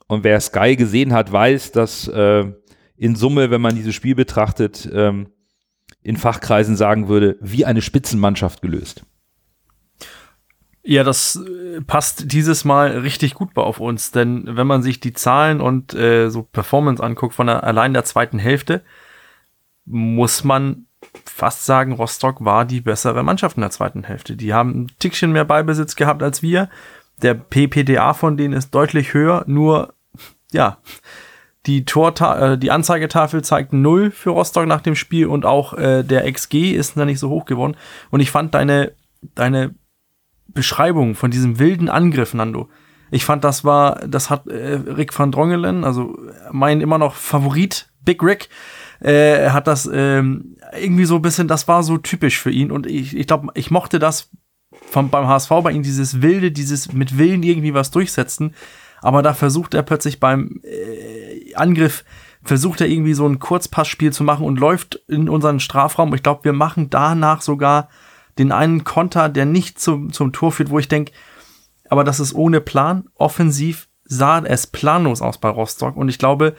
[0.07, 2.44] Und wer Sky gesehen hat, weiß, dass äh,
[2.96, 5.28] in Summe, wenn man dieses Spiel betrachtet, ähm,
[6.02, 9.04] in Fachkreisen sagen würde, wie eine Spitzenmannschaft gelöst.
[10.83, 15.14] Ja, das äh, passt dieses Mal richtig gut auf uns, denn wenn man sich die
[15.14, 18.83] Zahlen und äh, so Performance anguckt von der, allein der zweiten Hälfte,
[19.87, 20.87] muss man
[21.25, 24.37] fast sagen, Rostock war die bessere Mannschaft in der zweiten Hälfte.
[24.37, 26.69] Die haben ein Tickchen mehr Ballbesitz gehabt als wir.
[27.23, 29.95] Der PPDA von denen ist deutlich höher, nur
[30.53, 30.79] ja,
[31.67, 36.03] die Torta äh, die Anzeigetafel zeigt 0 für Rostock nach dem Spiel und auch äh,
[36.03, 37.77] der XG ist da nicht so hoch geworden.
[38.11, 38.93] Und ich fand deine,
[39.35, 39.75] deine
[40.49, 42.69] Beschreibung von diesem wilden Angriff, Nando,
[43.11, 46.19] ich fand, das war, das hat äh, Rick van Drongelen, also
[46.51, 48.49] mein immer noch Favorit, Big Rick,
[49.05, 52.87] äh, hat das ähm, irgendwie so ein bisschen, das war so typisch für ihn und
[52.87, 54.31] ich, ich glaube, ich mochte das
[54.90, 58.55] vom, beim HSV bei ihm, dieses wilde, dieses mit Willen irgendwie was durchsetzen,
[59.03, 62.05] aber da versucht er plötzlich beim äh, Angriff,
[62.43, 66.14] versucht er irgendwie so ein Kurzpassspiel zu machen und läuft in unseren Strafraum.
[66.14, 67.88] Ich glaube, wir machen danach sogar
[68.38, 71.12] den einen Konter, der nicht zum, zum Tor führt, wo ich denke,
[71.90, 73.05] aber das ist ohne Plan.
[73.14, 76.55] Offensiv sah es planlos aus bei Rostock und ich glaube,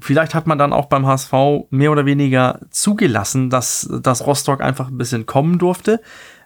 [0.00, 1.32] vielleicht hat man dann auch beim HSV
[1.70, 6.00] mehr oder weniger zugelassen, dass, dass Rostock einfach ein bisschen kommen durfte,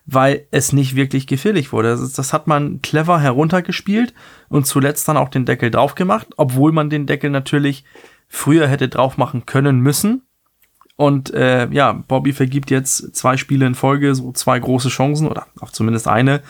[0.04, 1.90] weil es nicht wirklich gefährlich wurde.
[1.90, 4.14] Das, das hat man clever heruntergespielt
[4.48, 7.84] und zuletzt dann auch den Deckel drauf gemacht, obwohl man den Deckel natürlich
[8.28, 10.22] früher hätte drauf machen können müssen.
[10.96, 15.46] Und äh, ja, Bobby vergibt jetzt zwei Spiele in Folge, so zwei große Chancen oder
[15.60, 16.42] auch zumindest eine.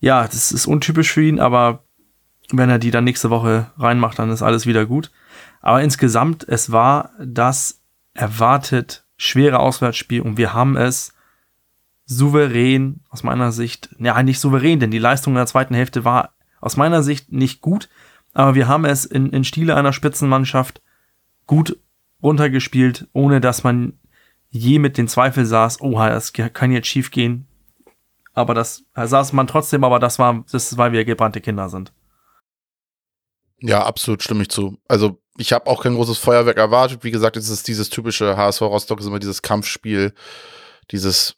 [0.00, 1.84] Ja, das ist untypisch für ihn, aber
[2.50, 5.10] wenn er die dann nächste Woche reinmacht, dann ist alles wieder gut.
[5.64, 7.80] Aber insgesamt, es war das
[8.12, 11.14] erwartet schwere Auswärtsspiel und wir haben es
[12.04, 16.34] souverän, aus meiner Sicht, ja, nicht souverän, denn die Leistung in der zweiten Hälfte war
[16.60, 17.88] aus meiner Sicht nicht gut,
[18.34, 20.82] aber wir haben es in, in Stile einer Spitzenmannschaft
[21.46, 21.78] gut
[22.22, 23.94] runtergespielt, ohne dass man
[24.50, 27.46] je mit den Zweifel saß, oh, das kann jetzt schief gehen.
[28.34, 31.94] aber das saß man trotzdem, aber das war, das ist, weil wir gebrannte Kinder sind.
[33.60, 34.76] Ja, absolut stimme ich zu.
[34.88, 37.04] Also ich habe auch kein großes Feuerwerk erwartet.
[37.04, 40.12] Wie gesagt, es ist dieses typische HSV Rostock, ist immer dieses Kampfspiel,
[40.90, 41.34] dieses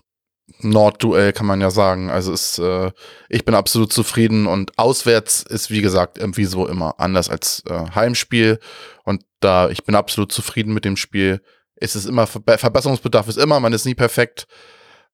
[0.60, 2.10] Nordduell kann man ja sagen.
[2.10, 2.92] Also ist, äh,
[3.28, 7.90] ich bin absolut zufrieden und auswärts ist wie gesagt irgendwie so immer anders als äh,
[7.94, 8.60] Heimspiel
[9.04, 11.40] und da ich bin absolut zufrieden mit dem Spiel.
[11.74, 14.46] Es ist immer Verbesserungsbedarf ist immer, man ist nie perfekt.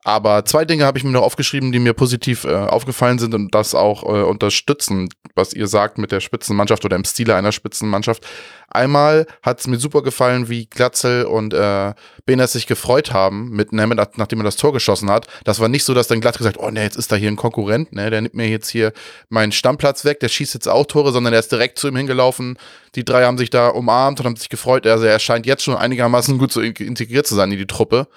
[0.05, 3.55] Aber zwei Dinge habe ich mir noch aufgeschrieben, die mir positiv äh, aufgefallen sind und
[3.55, 8.27] das auch äh, unterstützen, was ihr sagt mit der Spitzenmannschaft oder im Stile einer Spitzenmannschaft.
[8.69, 11.95] Einmal hat es mir super gefallen, wie Glatzel und äh,
[12.27, 15.29] Benes sich gefreut haben, mit Nemeth, nachdem er das Tor geschossen hat.
[15.45, 17.37] Das war nicht so, dass dann Glatzel gesagt oh ne, jetzt ist da hier ein
[17.37, 18.93] Konkurrent, ne, der nimmt mir jetzt hier
[19.29, 22.59] meinen Stammplatz weg, der schießt jetzt auch Tore, sondern er ist direkt zu ihm hingelaufen.
[22.97, 24.85] Die drei haben sich da umarmt und haben sich gefreut.
[24.87, 28.09] Also er scheint jetzt schon einigermaßen gut so integriert zu sein in die Truppe.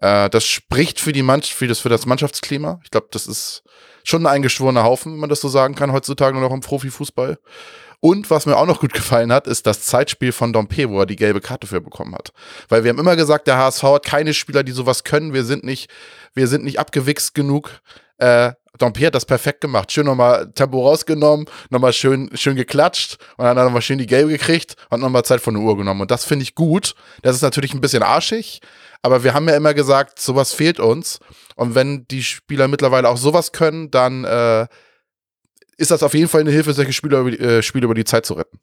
[0.00, 2.80] Äh, das spricht für die Mannschaft, für das, für das Mannschaftsklima.
[2.84, 3.62] Ich glaube, das ist
[4.04, 7.38] schon ein eingeschworener Haufen, wenn man das so sagen kann, heutzutage nur noch im Profifußball.
[8.00, 11.06] Und was mir auch noch gut gefallen hat, ist das Zeitspiel von Dompe, wo er
[11.06, 12.32] die gelbe Karte für bekommen hat.
[12.70, 15.34] Weil wir haben immer gesagt, der HSV hat keine Spieler, die sowas können.
[15.34, 15.90] Wir sind nicht,
[16.32, 17.70] wir sind nicht abgewichst genug.
[18.16, 19.92] Äh, Dompe hat das perfekt gemacht.
[19.92, 24.76] Schön nochmal Tempo rausgenommen, nochmal schön, schön geklatscht und dann nochmal schön die gelbe gekriegt
[24.88, 26.00] und nochmal Zeit von der Uhr genommen.
[26.00, 26.94] Und das finde ich gut.
[27.22, 28.60] Das ist natürlich ein bisschen arschig,
[29.02, 31.20] aber wir haben ja immer gesagt, sowas fehlt uns.
[31.56, 34.66] Und wenn die Spieler mittlerweile auch sowas können, dann äh,
[35.76, 38.04] ist das auf jeden Fall eine Hilfe, solche Spiele über, die, äh, Spiele über die
[38.04, 38.58] Zeit zu retten.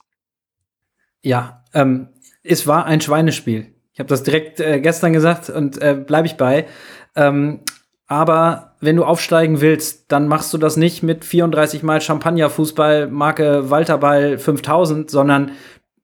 [1.24, 2.10] Ja, ähm,
[2.44, 3.74] es war ein Schweinespiel.
[3.94, 6.68] Ich habe das direkt äh, gestern gesagt und äh, bleibe ich bei.
[7.16, 7.62] Ähm,
[8.06, 13.70] aber wenn du aufsteigen willst, dann machst du das nicht mit 34 Mal Champagner-Fußball, Marke
[13.70, 15.52] Walterball 5000, sondern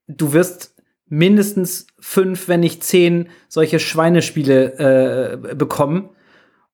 [0.07, 0.72] du wirst
[1.13, 6.09] mindestens fünf, wenn nicht zehn solche Schweinespiele äh, bekommen.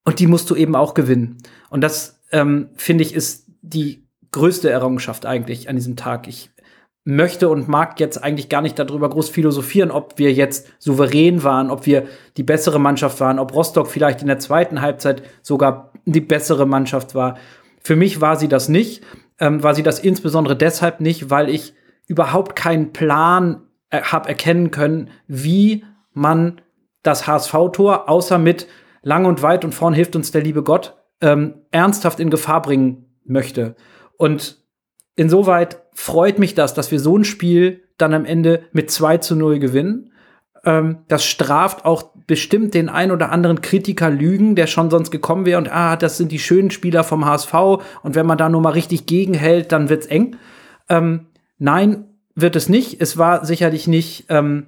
[0.05, 1.37] Und die musst du eben auch gewinnen.
[1.69, 6.27] Und das, ähm, finde ich, ist die größte Errungenschaft eigentlich an diesem Tag.
[6.29, 6.51] Ich
[7.03, 11.69] möchte und mag jetzt eigentlich gar nicht darüber groß philosophieren, ob wir jetzt souverän waren,
[11.69, 12.05] ob wir
[12.37, 17.13] die bessere Mannschaft waren, ob Rostock vielleicht in der zweiten Halbzeit sogar die bessere Mannschaft
[17.13, 17.37] war.
[17.81, 19.03] Für mich war sie das nicht.
[19.37, 21.73] Ähm, war sie das insbesondere deshalb nicht, weil ich
[22.07, 26.61] überhaupt keinen Plan habe erkennen können, wie man
[27.03, 28.67] das HSV-Tor, außer mit
[29.01, 33.05] lang und weit und vorn hilft uns der liebe Gott, ähm, ernsthaft in Gefahr bringen
[33.23, 33.75] möchte.
[34.17, 34.57] Und
[35.15, 39.35] insoweit freut mich das, dass wir so ein Spiel dann am Ende mit 2 zu
[39.35, 40.11] 0 gewinnen.
[40.65, 45.45] Ähm, das straft auch bestimmt den ein oder anderen Kritiker Lügen, der schon sonst gekommen
[45.45, 47.53] wäre und ah, das sind die schönen Spieler vom HSV
[48.03, 50.37] und wenn man da nur mal richtig gegenhält, dann wird's eng.
[50.89, 53.01] Ähm, nein, wird es nicht.
[53.01, 54.67] Es war sicherlich nicht, ähm,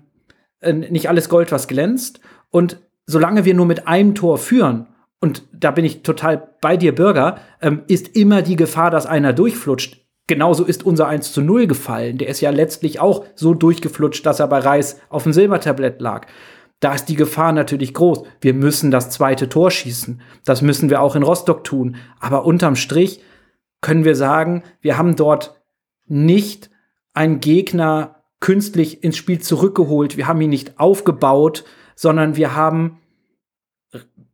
[0.59, 2.19] äh, nicht alles Gold, was glänzt.
[2.49, 4.87] Und solange wir nur mit einem Tor führen,
[5.19, 9.33] und da bin ich total bei dir, Bürger, ähm, ist immer die Gefahr, dass einer
[9.33, 10.01] durchflutscht.
[10.27, 12.17] Genauso ist unser 1 zu 0 gefallen.
[12.17, 16.27] Der ist ja letztlich auch so durchgeflutscht, dass er bei Reis auf dem Silbertablett lag.
[16.79, 18.23] Da ist die Gefahr natürlich groß.
[18.39, 20.19] Wir müssen das zweite Tor schießen.
[20.45, 21.97] Das müssen wir auch in Rostock tun.
[22.19, 23.21] Aber unterm Strich
[23.81, 25.61] können wir sagen, wir haben dort
[26.07, 26.70] nicht
[27.13, 30.17] einen Gegner künstlich ins Spiel zurückgeholt.
[30.17, 31.63] Wir haben ihn nicht aufgebaut,
[31.95, 32.97] sondern wir haben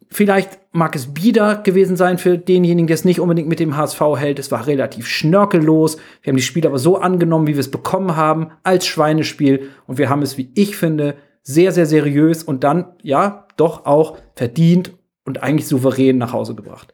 [0.10, 4.00] Vielleicht mag es bieder gewesen sein für denjenigen, der es nicht unbedingt mit dem HSV
[4.16, 4.40] hält.
[4.40, 5.98] Es war relativ schnörkellos.
[6.22, 9.70] Wir haben die Spiele aber so angenommen, wie wir es bekommen haben, als Schweinespiel.
[9.86, 14.18] Und wir haben es, wie ich finde, sehr, sehr seriös und dann, ja, doch auch
[14.34, 14.94] verdient
[15.26, 16.94] und eigentlich souverän nach Hause gebracht.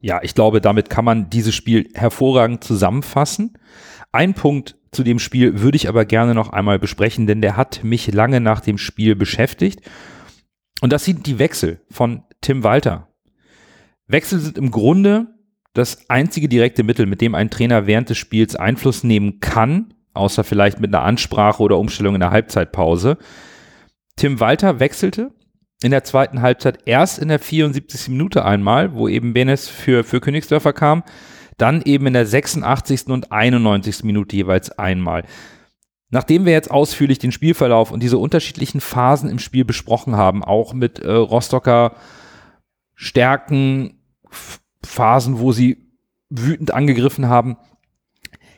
[0.00, 3.56] Ja, ich glaube, damit kann man dieses Spiel hervorragend zusammenfassen.
[4.14, 7.82] Ein Punkt zu dem Spiel würde ich aber gerne noch einmal besprechen, denn der hat
[7.82, 9.80] mich lange nach dem Spiel beschäftigt.
[10.80, 13.08] Und das sind die Wechsel von Tim Walter.
[14.06, 15.34] Wechsel sind im Grunde
[15.72, 20.44] das einzige direkte Mittel, mit dem ein Trainer während des Spiels Einfluss nehmen kann, außer
[20.44, 23.18] vielleicht mit einer Ansprache oder Umstellung in der Halbzeitpause.
[24.14, 25.32] Tim Walter wechselte
[25.82, 28.10] in der zweiten Halbzeit erst in der 74.
[28.10, 31.02] Minute einmal, wo eben Benes für, für Königsdörfer kam
[31.56, 33.06] dann eben in der 86.
[33.06, 34.04] und 91.
[34.04, 35.24] Minute jeweils einmal.
[36.10, 40.72] Nachdem wir jetzt ausführlich den Spielverlauf und diese unterschiedlichen Phasen im Spiel besprochen haben, auch
[40.72, 41.96] mit äh, Rostocker
[42.94, 43.98] Stärken,
[44.84, 45.90] Phasen, wo sie
[46.30, 47.56] wütend angegriffen haben,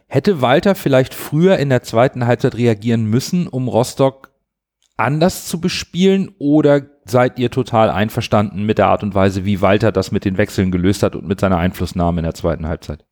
[0.07, 4.33] hätte Walter vielleicht früher in der zweiten Halbzeit reagieren müssen, um Rostock
[4.97, 9.93] anders zu bespielen oder seid ihr total einverstanden mit der Art und Weise, wie Walter
[9.93, 13.05] das mit den Wechseln gelöst hat und mit seiner Einflussnahme in der zweiten Halbzeit?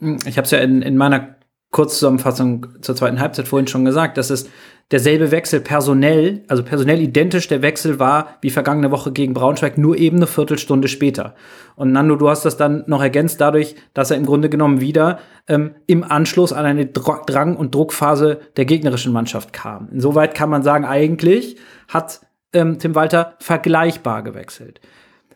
[0.00, 1.36] Ich habe es ja in, in meiner
[1.70, 4.48] Kurzzusammenfassung zur zweiten Halbzeit vorhin schon gesagt, dass es
[4.90, 9.96] derselbe Wechsel personell, also personell identisch der Wechsel war wie vergangene Woche gegen Braunschweig, nur
[9.98, 11.34] eben eine Viertelstunde später.
[11.76, 15.18] Und Nando, du hast das dann noch ergänzt dadurch, dass er im Grunde genommen wieder
[15.46, 19.90] ähm, im Anschluss an eine Drang- und Druckphase der gegnerischen Mannschaft kam.
[19.92, 21.56] Insoweit kann man sagen, eigentlich
[21.88, 22.20] hat
[22.52, 24.80] ähm, Tim Walter vergleichbar gewechselt.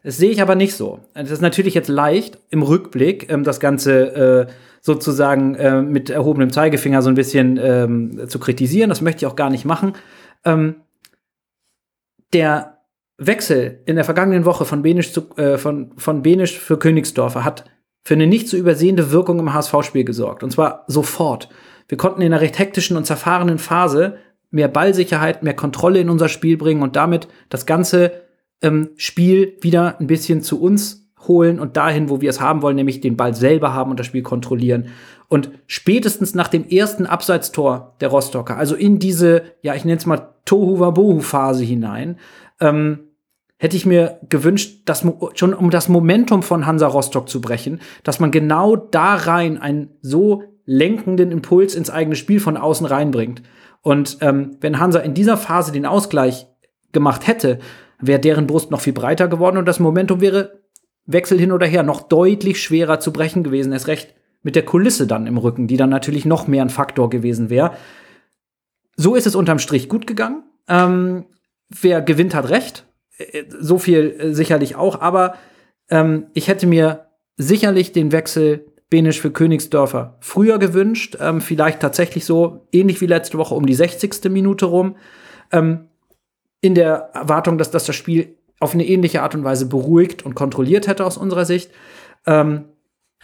[0.03, 1.01] Das sehe ich aber nicht so.
[1.15, 6.51] Es ist natürlich jetzt leicht, im Rückblick ähm, das Ganze äh, sozusagen äh, mit erhobenem
[6.51, 8.89] Zeigefinger so ein bisschen ähm, zu kritisieren.
[8.89, 9.93] Das möchte ich auch gar nicht machen.
[10.45, 10.77] Ähm,
[12.33, 12.79] der
[13.19, 17.65] Wechsel in der vergangenen Woche von Benisch, zu, äh, von, von Benisch für Königsdorfer hat
[18.05, 20.43] für eine nicht zu übersehende Wirkung im HSV-Spiel gesorgt.
[20.43, 21.49] Und zwar sofort.
[21.87, 24.19] Wir konnten in einer recht hektischen und zerfahrenen Phase
[24.53, 28.13] mehr Ballsicherheit, mehr Kontrolle in unser Spiel bringen und damit das ganze
[28.61, 32.77] ähm, Spiel wieder ein bisschen zu uns holen und dahin, wo wir es haben wollen,
[32.77, 34.89] nämlich den Ball selber haben und das Spiel kontrollieren.
[35.29, 40.07] Und spätestens nach dem ersten Abseitstor der Rostocker, also in diese, ja, ich nenne es
[40.07, 42.19] mal Tohu-Wabohu-Phase hinein,
[42.61, 43.01] ähm,
[43.57, 48.21] hätte ich mir gewünscht, dass schon um das Momentum von Hansa Rostock zu brechen, dass
[48.21, 53.43] man genau da rein einen so lenkenden Impuls ins eigene Spiel von außen reinbringt.
[53.83, 56.47] Und ähm, wenn Hansa in dieser Phase den Ausgleich
[56.93, 57.59] gemacht hätte,
[58.01, 60.63] wäre deren Brust noch viel breiter geworden und das Momentum wäre
[61.05, 63.73] Wechsel hin oder her noch deutlich schwerer zu brechen gewesen.
[63.73, 67.11] Erst recht mit der Kulisse dann im Rücken, die dann natürlich noch mehr ein Faktor
[67.11, 67.73] gewesen wäre.
[68.97, 70.45] So ist es unterm Strich gut gegangen.
[70.69, 71.27] Ähm,
[71.69, 72.87] wer gewinnt, hat recht.
[73.19, 75.01] Äh, so viel äh, sicherlich auch.
[75.01, 75.35] Aber
[75.91, 77.07] ähm, ich hätte mir
[77.37, 81.17] sicherlich den Wechsel Benisch für Königsdörfer früher gewünscht.
[81.19, 84.31] Ähm, vielleicht tatsächlich so ähnlich wie letzte Woche um die 60.
[84.31, 84.97] Minute rum.
[85.51, 85.89] Ähm,
[86.61, 90.35] in der Erwartung, dass das das Spiel auf eine ähnliche Art und Weise beruhigt und
[90.35, 91.71] kontrolliert hätte aus unserer Sicht.
[92.27, 92.67] Ähm,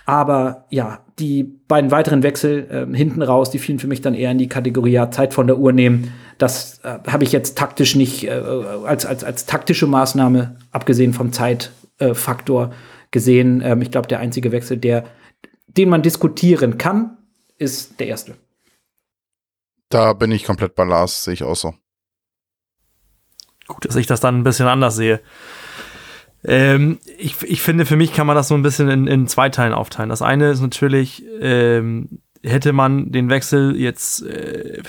[0.07, 4.31] aber ja, die beiden weiteren Wechsel äh, hinten raus, die fielen für mich dann eher
[4.31, 6.15] in die Kategorie ja, Zeit von der Uhr nehmen.
[6.39, 8.41] Das äh, habe ich jetzt taktisch nicht äh,
[8.87, 12.73] als, als, als taktische Maßnahme, abgesehen vom Zeitfaktor,
[13.11, 13.63] gesehen.
[13.63, 15.05] Ähm, ich glaube, der einzige Wechsel, der,
[15.79, 17.17] den man diskutieren kann,
[17.57, 18.37] ist der erste.
[19.89, 21.75] Da bin ich komplett bei Lars, sehe ich auch so.
[23.67, 25.21] Gut, dass ich das dann ein bisschen anders sehe.
[26.45, 29.49] Ähm, ich, ich finde, für mich kann man das so ein bisschen in, in zwei
[29.49, 30.11] Teilen aufteilen.
[30.11, 34.83] Das eine ist natürlich, ähm, hätte man den Wechsel jetzt äh,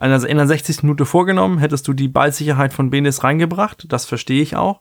[0.00, 0.82] in der 60.
[0.82, 3.86] Minute vorgenommen, hättest du die Ballsicherheit von Benes reingebracht.
[3.88, 4.80] Das verstehe ich auch.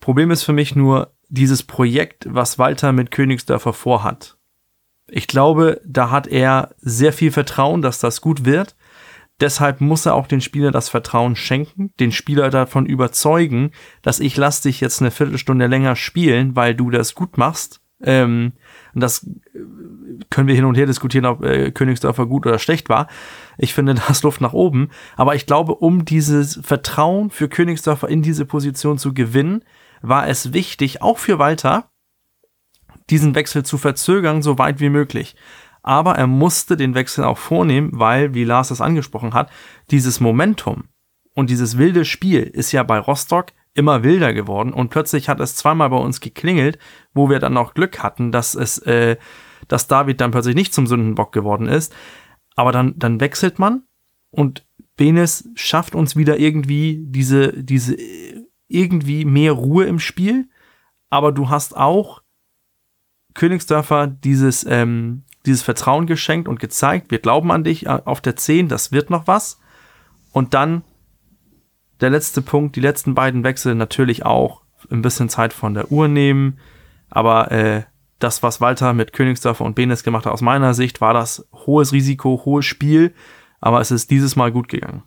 [0.00, 4.37] Problem ist für mich nur dieses Projekt, was Walter mit Königsdörfer vorhat.
[5.10, 8.76] Ich glaube, da hat er sehr viel Vertrauen, dass das gut wird.
[9.40, 13.70] Deshalb muss er auch den Spieler das Vertrauen schenken, den Spieler davon überzeugen,
[14.02, 17.80] dass ich lass dich jetzt eine Viertelstunde länger spielen, weil du das gut machst.
[18.00, 18.52] Ähm,
[18.94, 19.58] das äh,
[20.30, 23.08] können wir hin und her diskutieren, ob äh, Königsdörfer gut oder schlecht war.
[23.58, 24.90] Ich finde, da ist Luft nach oben.
[25.16, 29.64] Aber ich glaube, um dieses Vertrauen für Königsdörfer in diese Position zu gewinnen,
[30.00, 31.90] war es wichtig, auch für Walter,
[33.10, 35.36] diesen Wechsel zu verzögern, so weit wie möglich
[35.88, 39.50] aber er musste den Wechsel auch vornehmen, weil, wie Lars das angesprochen hat,
[39.90, 40.84] dieses Momentum
[41.34, 45.54] und dieses wilde Spiel ist ja bei Rostock immer wilder geworden und plötzlich hat es
[45.54, 46.78] zweimal bei uns geklingelt,
[47.14, 49.16] wo wir dann auch Glück hatten, dass es, äh,
[49.68, 51.94] dass David dann plötzlich nicht zum Sündenbock geworden ist.
[52.54, 53.84] Aber dann, dann wechselt man
[54.30, 57.96] und Benes schafft uns wieder irgendwie diese, diese,
[58.66, 60.50] irgendwie mehr Ruhe im Spiel.
[61.08, 62.20] Aber du hast auch
[63.38, 68.36] Königsdörfer dieses, ähm, dieses Vertrauen geschenkt und gezeigt, wir glauben an dich äh, auf der
[68.36, 69.60] 10, das wird noch was.
[70.32, 70.82] Und dann
[72.00, 76.08] der letzte Punkt, die letzten beiden Wechsel natürlich auch ein bisschen Zeit von der Uhr
[76.08, 76.58] nehmen.
[77.10, 77.84] Aber äh,
[78.18, 81.92] das, was Walter mit Königsdörfer und Benes gemacht hat, aus meiner Sicht, war das hohes
[81.92, 83.14] Risiko, hohes Spiel.
[83.60, 85.04] Aber es ist dieses Mal gut gegangen.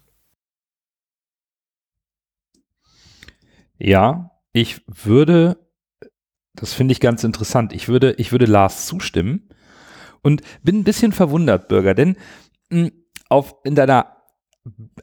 [3.77, 5.57] Ja, ich würde,
[6.54, 9.49] das finde ich ganz interessant, ich würde, ich würde Lars zustimmen.
[10.24, 12.16] Und bin ein bisschen verwundert, Bürger, denn
[12.70, 12.91] mh, hm,
[13.30, 14.22] auf, in deiner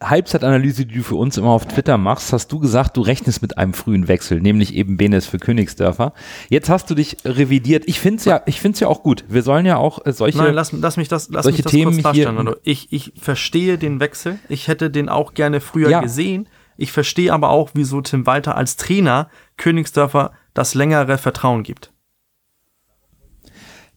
[0.01, 3.59] Halbzeitanalyse, die du für uns immer auf Twitter machst, hast du gesagt, du rechnest mit
[3.59, 6.13] einem frühen Wechsel, nämlich eben Benes für Königsdörfer.
[6.49, 7.83] Jetzt hast du dich revidiert.
[7.87, 9.25] Ich finde es ja, ich finde ja auch gut.
[9.29, 11.73] Wir sollen ja auch äh, solche Nein, lass, lass mich das, lass solche mich das
[11.73, 12.57] Themen kurz hier.
[12.63, 14.39] Ich, ich verstehe den Wechsel.
[14.49, 16.01] Ich hätte den auch gerne früher Ja.
[16.01, 16.49] gesehen.
[16.77, 21.93] Ich verstehe aber auch, wieso Tim Walter als Trainer Königsdörfer das längere Vertrauen gibt.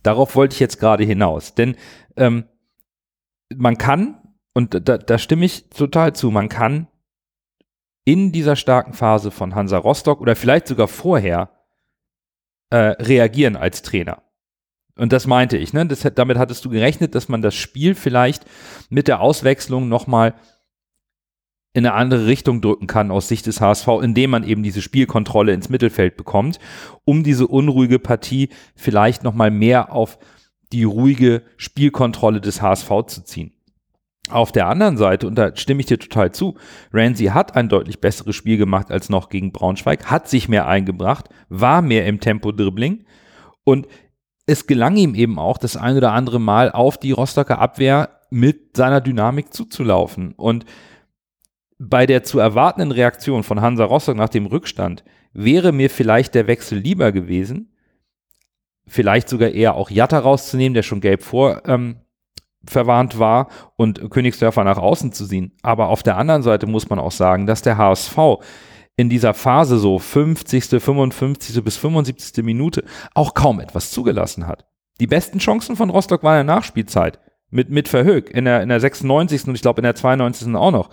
[0.04, 1.54] Darauf wollte ich jetzt gerade hinaus.
[1.56, 1.76] Denn
[2.16, 2.46] ähm,
[3.56, 4.18] man kann,
[4.54, 6.88] und da, da stimme ich total zu, man kann
[8.04, 11.52] in dieser starken Phase von Hansa Rostock oder vielleicht sogar vorher
[12.72, 14.24] äh, reagieren als Trainer.
[14.98, 15.86] Und das meinte ich, ne?
[15.86, 18.46] Das, damit hattest du gerechnet, dass man das Spiel vielleicht
[18.90, 20.34] mit der Auswechslung nochmal
[21.74, 25.54] in eine andere Richtung drücken kann aus Sicht des HSV, indem man eben diese Spielkontrolle
[25.54, 26.60] ins Mittelfeld bekommt,
[27.06, 30.20] um diese unruhige Partie vielleicht nochmal mehr auf
[30.74, 33.54] die ruhige Spielkontrolle des HSV zu ziehen.
[34.30, 36.56] Auf der anderen Seite, und da stimme ich dir total zu,
[36.94, 41.30] Ramsey hat ein deutlich besseres Spiel gemacht als noch gegen Braunschweig, hat sich mehr eingebracht,
[41.50, 43.04] war mehr im Tempo-Dribbling
[43.64, 43.88] und
[44.46, 48.76] es gelang ihm eben auch das ein oder andere Mal auf die Rostocker Abwehr mit
[48.78, 50.34] seiner Dynamik zuzulaufen.
[50.34, 50.66] Und
[51.84, 55.04] bei der zu erwartenden Reaktion von Hansa Rostock nach dem Rückstand
[55.34, 57.76] wäre mir vielleicht der Wechsel lieber gewesen,
[58.86, 61.98] vielleicht sogar eher auch Jatta rauszunehmen, der schon gelb vor ähm,
[62.64, 65.54] verwarnt war und Königsdörfer nach außen zu ziehen.
[65.64, 68.18] Aber auf der anderen Seite muss man auch sagen, dass der HSV
[68.96, 71.64] in dieser Phase so 50., 55.
[71.64, 72.44] bis 75.
[72.44, 72.84] Minute
[73.16, 74.68] auch kaum etwas zugelassen hat.
[75.00, 77.20] Die besten Chancen von Rostock waren in der Nachspielzeit
[77.50, 79.48] mit, mit Verhög in der, in der 96.
[79.48, 80.54] und ich glaube in der 92.
[80.54, 80.92] auch noch.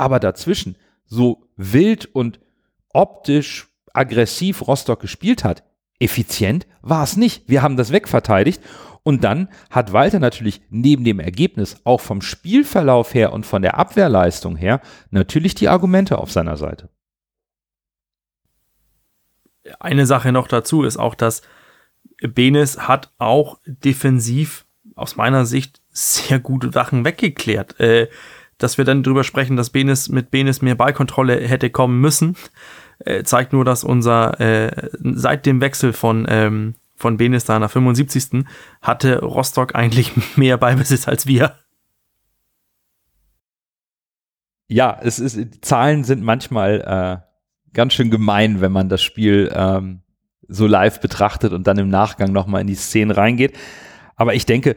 [0.00, 2.40] Aber dazwischen, so wild und
[2.88, 5.62] optisch aggressiv Rostock gespielt hat,
[5.98, 7.46] effizient war es nicht.
[7.50, 8.62] Wir haben das wegverteidigt
[9.02, 13.76] und dann hat Walter natürlich neben dem Ergebnis auch vom Spielverlauf her und von der
[13.76, 14.80] Abwehrleistung her
[15.10, 16.88] natürlich die Argumente auf seiner Seite.
[19.80, 21.42] Eine Sache noch dazu ist auch, dass
[22.22, 27.78] Benes hat auch defensiv aus meiner Sicht sehr gute Sachen weggeklärt.
[27.80, 28.08] Äh,
[28.60, 32.36] dass wir dann drüber sprechen, dass Benes mit Benes mehr Ballkontrolle hätte kommen müssen,
[33.00, 37.70] äh, zeigt nur, dass unser äh, seit dem Wechsel von ähm, von Benes da nach
[37.70, 38.44] 75.
[38.82, 41.56] hatte Rostock eigentlich mehr Ballbesitz als wir.
[44.68, 46.80] Ja, es ist, Zahlen sind manchmal
[47.22, 50.02] äh, ganz schön gemein, wenn man das Spiel ähm,
[50.46, 53.56] so live betrachtet und dann im Nachgang nochmal in die Szenen reingeht.
[54.20, 54.76] Aber ich denke,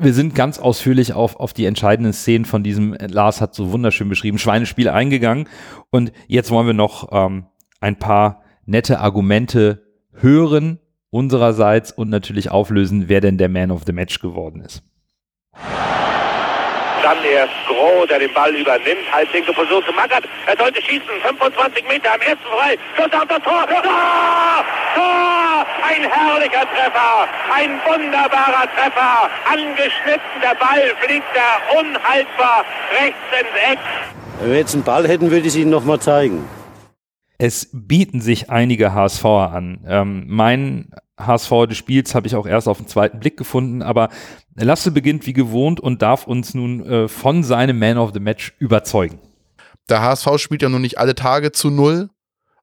[0.00, 4.08] wir sind ganz ausführlich auf, auf die entscheidenden Szenen von diesem, Lars hat so wunderschön
[4.08, 5.48] beschrieben, Schweinespiel eingegangen.
[5.90, 7.46] Und jetzt wollen wir noch ähm,
[7.80, 10.80] ein paar nette Argumente hören,
[11.10, 14.82] unsererseits und natürlich auflösen, wer denn der Man of the Match geworden ist.
[17.02, 21.84] Dann erst Groh, der den Ball übernimmt, Halblinke versucht zu Mackert, er sollte schießen, 25
[21.88, 23.82] Meter am ersten frei, Schuss auf das Tor, Tor,
[24.94, 32.64] Tor, ein herrlicher Treffer, ein wunderbarer Treffer, angeschnitten, der Ball fliegt da unhaltbar
[33.00, 33.78] rechts ins Eck.
[34.40, 36.48] Wenn wir jetzt einen Ball hätten, würde ich es Ihnen nochmal zeigen.
[37.38, 39.80] Es bieten sich einige HSVer an.
[39.88, 40.90] Ähm, mein
[41.26, 44.08] HSV des Spiels habe ich auch erst auf den zweiten Blick gefunden, aber
[44.54, 48.54] Lasse beginnt wie gewohnt und darf uns nun äh, von seinem Man of the Match
[48.58, 49.18] überzeugen.
[49.88, 52.10] Der HSV spielt ja nun nicht alle Tage zu null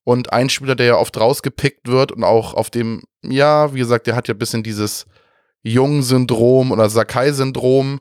[0.03, 4.07] und ein Spieler, der ja oft rausgepickt wird und auch auf dem, ja, wie gesagt,
[4.07, 5.05] der hat ja ein bisschen dieses
[5.63, 7.99] Jung-Syndrom oder Sakai-Syndrom,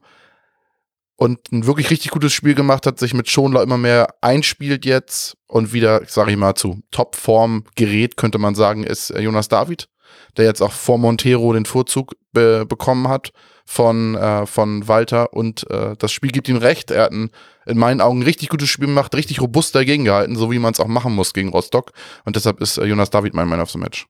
[1.16, 5.36] und ein wirklich richtig gutes Spiel gemacht hat, sich mit Schonler immer mehr einspielt jetzt
[5.46, 9.88] und wieder, sage ich mal, zu Topform gerät, könnte man sagen, ist äh, Jonas David,
[10.36, 13.32] der jetzt auch vor Montero den Vorzug be bekommen hat
[13.64, 16.90] von, äh, von Walter und äh, das Spiel gibt ihm recht.
[16.90, 17.30] Er hat ein,
[17.66, 20.72] in meinen Augen ein richtig gutes Spiel gemacht, richtig robust dagegen gehalten, so wie man
[20.72, 21.92] es auch machen muss gegen Rostock
[22.24, 24.06] und deshalb ist äh, Jonas David mein Man of the Match.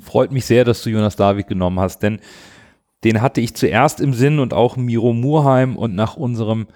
[0.00, 2.20] Freut mich sehr, dass du Jonas David genommen hast, denn
[3.04, 6.66] den hatte ich zuerst im Sinn und auch Miro Murheim und nach unserem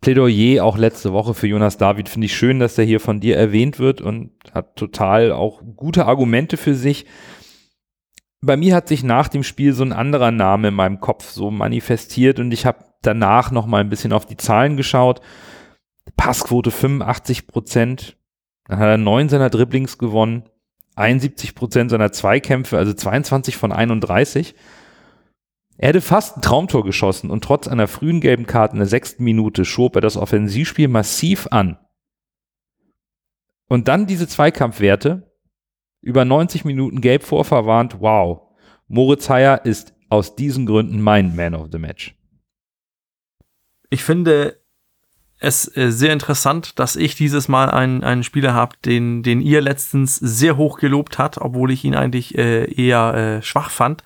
[0.00, 3.36] Plädoyer auch letzte Woche für Jonas David finde ich schön, dass er hier von dir
[3.36, 7.06] erwähnt wird und hat total auch gute Argumente für sich.
[8.42, 11.50] Bei mir hat sich nach dem Spiel so ein anderer Name in meinem Kopf so
[11.50, 15.20] manifestiert und ich habe danach noch mal ein bisschen auf die Zahlen geschaut.
[16.16, 18.16] Passquote 85 Prozent.
[18.66, 20.44] Dann hat er neun seiner Dribblings gewonnen,
[20.96, 24.54] 71 Prozent seiner Zweikämpfe, also 22 von 31.
[25.78, 29.24] Er hätte fast ein Traumtor geschossen und trotz einer frühen gelben Karte in der sechsten
[29.24, 31.78] Minute schob er das Offensivspiel massiv an.
[33.68, 35.25] Und dann diese Zweikampfwerte,
[36.06, 38.42] über 90 Minuten gelb vorverwarnt, wow.
[38.86, 42.14] Moritz Heyer ist aus diesen Gründen mein Man of the Match.
[43.90, 44.60] Ich finde
[45.40, 49.60] es äh, sehr interessant, dass ich dieses Mal einen, einen Spieler habe, den, den ihr
[49.60, 54.04] letztens sehr hoch gelobt hat, obwohl ich ihn eigentlich äh, eher äh, schwach fand.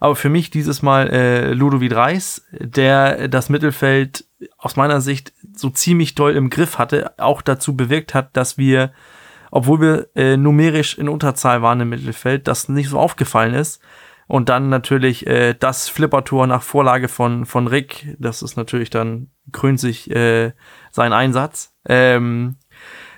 [0.00, 4.24] Aber für mich dieses Mal äh, Ludovic Reis, der das Mittelfeld
[4.56, 8.92] aus meiner Sicht so ziemlich doll im Griff hatte, auch dazu bewirkt hat, dass wir,
[9.50, 13.80] obwohl wir äh, numerisch in Unterzahl waren im Mittelfeld, das nicht so aufgefallen ist.
[14.26, 19.30] Und dann natürlich äh, das Flippertor nach Vorlage von, von Rick, das ist natürlich dann,
[19.52, 20.52] krönt sich äh,
[20.90, 21.72] sein Einsatz.
[21.86, 22.56] Ähm,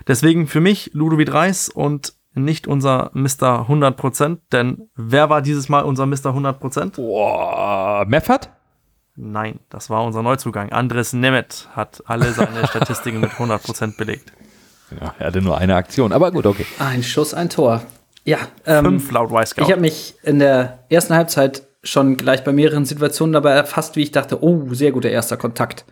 [0.07, 3.67] deswegen für mich Ludovic Reis und nicht unser Mr.
[3.67, 6.33] 100%, denn wer war dieses Mal unser Mr.
[6.33, 6.95] 100%?
[6.95, 8.49] Boah, Meffert?
[9.15, 10.71] Nein, das war unser Neuzugang.
[10.71, 14.31] Andres Nemeth hat alle seine Statistiken mit 100% belegt.
[14.99, 16.65] Ja, er hatte nur eine Aktion, aber gut, okay.
[16.79, 17.81] Ein Schuss, ein Tor.
[18.25, 19.63] Ja, ähm, Fünf laut Wisecout.
[19.63, 24.03] ich habe mich in der ersten Halbzeit schon gleich bei mehreren Situationen dabei erfasst, wie
[24.03, 25.85] ich dachte, oh, sehr guter erster Kontakt.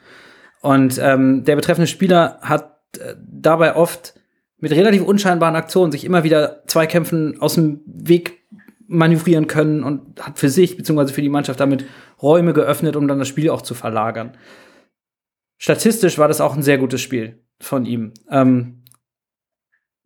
[0.61, 4.13] Und ähm, der betreffende Spieler hat äh, dabei oft
[4.59, 8.39] mit relativ unscheinbaren Aktionen sich immer wieder Zweikämpfen aus dem Weg
[8.87, 11.13] manövrieren können und hat für sich bzw.
[11.13, 11.85] für die Mannschaft damit
[12.21, 14.35] Räume geöffnet, um dann das Spiel auch zu verlagern.
[15.57, 18.13] Statistisch war das auch ein sehr gutes Spiel von ihm.
[18.29, 18.78] Ähm,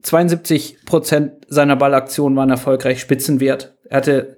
[0.04, 3.76] 72 Prozent seiner Ballaktionen waren erfolgreich, Spitzenwert.
[3.90, 4.38] Er hatte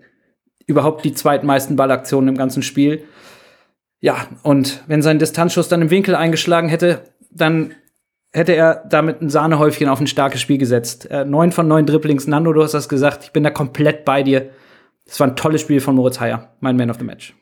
[0.68, 3.04] überhaupt die zweitmeisten Ballaktionen im ganzen Spiel.
[4.00, 7.02] Ja, und wenn sein Distanzschuss dann im Winkel eingeschlagen hätte,
[7.32, 7.74] dann
[8.32, 11.10] hätte er damit ein Sahnehäufchen auf ein starkes Spiel gesetzt.
[11.10, 12.28] Äh, neun von neun Dribblings.
[12.28, 13.24] Nando, du hast das gesagt.
[13.24, 14.50] Ich bin da komplett bei dir.
[15.06, 17.34] Das war ein tolles Spiel von Moritz Heyer, mein Man of the Match.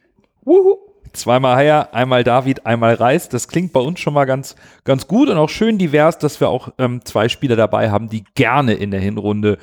[0.44, 0.93] Wuhu.
[1.14, 3.30] Zweimal Heyer, einmal David, einmal Reis.
[3.30, 6.50] Das klingt bei uns schon mal ganz, ganz gut und auch schön divers, dass wir
[6.50, 9.60] auch ähm, zwei Spieler dabei haben, die gerne in der Hinrunde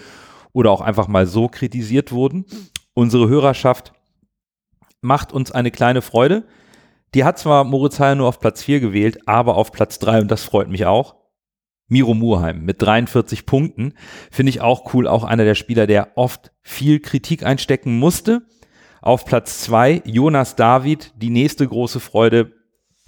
[0.52, 2.46] oder auch einfach mal so kritisiert wurden.
[2.94, 3.92] Unsere Hörerschaft
[5.00, 6.44] macht uns eine kleine Freude.
[7.14, 10.30] Die hat zwar Moritz Heyer nur auf Platz 4 gewählt, aber auf Platz 3 und
[10.30, 11.16] das freut mich auch.
[11.88, 13.94] Miro Murheim mit 43 Punkten.
[14.30, 18.42] Finde ich auch cool, auch einer der Spieler, der oft viel Kritik einstecken musste.
[19.02, 22.52] Auf Platz zwei Jonas David, die nächste große Freude,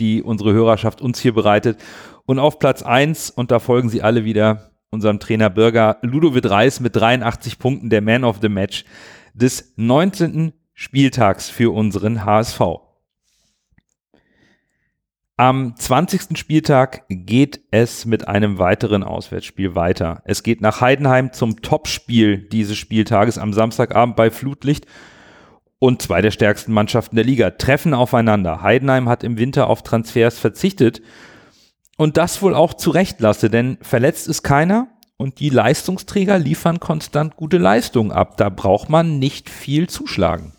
[0.00, 1.78] die unsere Hörerschaft uns hier bereitet.
[2.24, 6.80] Und auf Platz eins und da folgen sie alle wieder, unserem Trainer Bürger Ludovic Reis
[6.80, 8.84] mit 83 Punkten, der Man of the Match
[9.34, 10.52] des 19.
[10.74, 12.60] Spieltags für unseren HSV.
[15.36, 16.38] Am 20.
[16.38, 20.22] Spieltag geht es mit einem weiteren Auswärtsspiel weiter.
[20.24, 24.86] Es geht nach Heidenheim zum Topspiel dieses Spieltages am Samstagabend bei Flutlicht
[25.82, 28.62] und zwei der stärksten Mannschaften der Liga treffen aufeinander.
[28.62, 31.02] Heidenheim hat im Winter auf Transfers verzichtet
[31.96, 37.58] und das wohl auch zurechtlasse, denn verletzt ist keiner und die Leistungsträger liefern konstant gute
[37.58, 38.36] Leistungen ab.
[38.36, 40.52] Da braucht man nicht viel zuschlagen.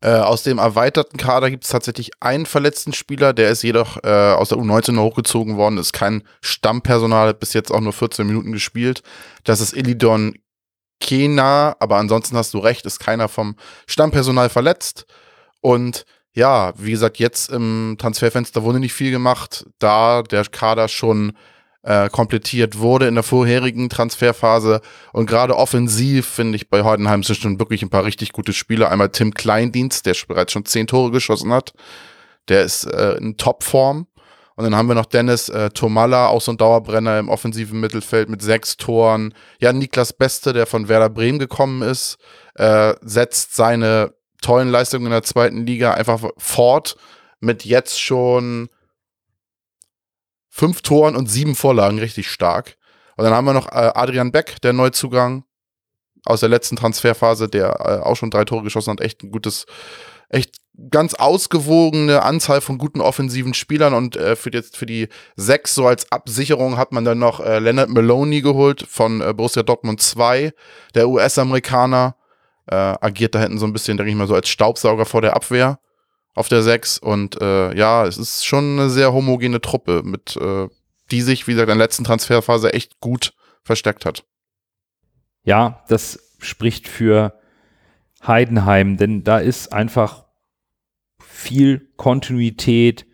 [0.00, 4.08] Äh, aus dem erweiterten Kader gibt es tatsächlich einen verletzten Spieler, der ist jedoch äh,
[4.08, 8.52] aus der U19 hochgezogen worden, ist kein Stammpersonal, hat bis jetzt auch nur 14 Minuten
[8.52, 9.02] gespielt.
[9.44, 10.36] Das ist Elidon
[11.00, 15.06] Kena, aber ansonsten hast du recht, ist keiner vom Stammpersonal verletzt.
[15.60, 21.32] Und ja, wie gesagt, jetzt im Transferfenster wurde nicht viel gemacht, da der Kader schon
[21.82, 24.80] äh, komplettiert wurde in der vorherigen Transferphase.
[25.12, 28.90] Und gerade offensiv finde ich bei Heidenheim sind schon wirklich ein paar richtig gute Spieler.
[28.90, 31.72] Einmal Tim Kleindienst, der bereits schon zehn Tore geschossen hat.
[32.48, 34.06] Der ist äh, in Topform.
[34.58, 38.28] Und dann haben wir noch Dennis äh, Tomalla, auch so ein Dauerbrenner im offensiven Mittelfeld
[38.28, 39.32] mit sechs Toren.
[39.60, 42.18] Ja, Niklas Beste, der von Werder Bremen gekommen ist,
[42.56, 46.96] äh, setzt seine tollen Leistungen in der zweiten Liga einfach fort
[47.38, 48.68] mit jetzt schon
[50.48, 52.78] fünf Toren und sieben Vorlagen, richtig stark.
[53.16, 55.44] Und dann haben wir noch äh, Adrian Beck, der Neuzugang
[56.24, 59.02] aus der letzten Transferphase, der äh, auch schon drei Tore geschossen hat.
[59.02, 59.66] Echt ein gutes,
[60.30, 60.56] echt
[60.90, 65.86] ganz ausgewogene Anzahl von guten offensiven Spielern und äh, für, die, für die sechs so
[65.86, 70.52] als Absicherung hat man dann noch äh, Leonard Maloney geholt von äh, Borussia Dortmund 2,
[70.94, 72.14] der US-Amerikaner,
[72.66, 75.34] äh, agiert da hinten so ein bisschen, denke ich mal, so als Staubsauger vor der
[75.34, 75.80] Abwehr
[76.34, 80.68] auf der 6 und äh, ja, es ist schon eine sehr homogene Truppe, mit äh,
[81.10, 83.32] die sich, wie gesagt, in der letzten Transferphase echt gut
[83.64, 84.24] versteckt hat.
[85.42, 87.34] Ja, das spricht für
[88.24, 90.27] Heidenheim, denn da ist einfach
[91.38, 93.06] viel Kontinuität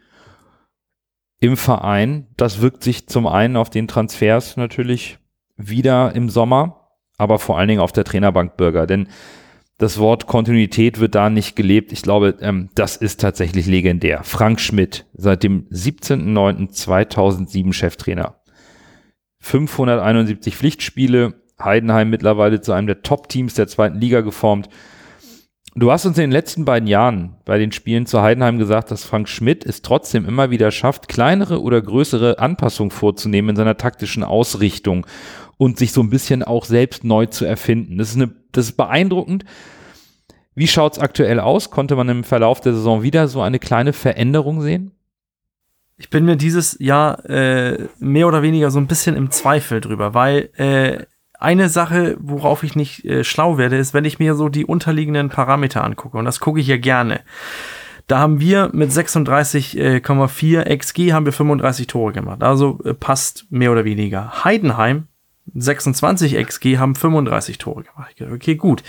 [1.41, 2.29] im Verein.
[2.39, 5.19] Das wirkt sich zum einen auf den Transfers natürlich
[5.57, 9.09] wieder im Sommer, aber vor allen Dingen auf der Trainerbank Bürger, denn
[9.77, 11.93] das Wort Kontinuität wird da nicht gelebt.
[11.93, 14.25] Ich glaube, ähm, das ist tatsächlich legendär.
[14.25, 18.41] Frank Schmidt, seit dem 17.09.2007 Cheftrainer.
[19.41, 24.71] 571 Pflichtspiele, Heidenheim mittlerweile zu einem der Top-Teams der zweiten Liga geformt.
[25.77, 29.05] Du hast uns in den letzten beiden Jahren bei den Spielen zu Heidenheim gesagt, dass
[29.05, 34.23] Frank Schmidt es trotzdem immer wieder schafft, kleinere oder größere Anpassungen vorzunehmen in seiner taktischen
[34.23, 35.05] Ausrichtung
[35.57, 37.99] und sich so ein bisschen auch selbst neu zu erfinden.
[37.99, 39.45] Das ist, eine, das ist beeindruckend.
[40.55, 41.71] Wie schaut es aktuell aus?
[41.73, 44.93] Konnte man im Verlauf der Saison wieder so eine kleine Veränderung sehen?
[45.97, 50.15] Ich bin mir dieses Jahr äh, mehr oder weniger so ein bisschen im Zweifel drüber,
[50.15, 51.05] weil äh,
[51.39, 55.29] eine Sache, worauf ich nicht äh, schlau werde, ist, wenn ich mir so die unterliegenden
[55.29, 57.21] Parameter angucke, und das gucke ich ja gerne.
[58.07, 62.43] Da haben wir mit 36,4 XG haben wir 35 Tore gemacht.
[62.43, 64.45] Also äh, passt mehr oder weniger.
[64.45, 65.09] Heidenheim
[65.55, 68.15] 26 XG haben 35 Tore gemacht.
[68.21, 68.83] Okay, gut.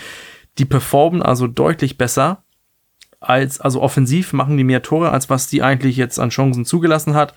[0.58, 2.44] Die performen also deutlich besser
[3.20, 7.14] als, also offensiv machen die mehr Tore, als was die eigentlich jetzt an Chancen zugelassen
[7.14, 7.34] hat.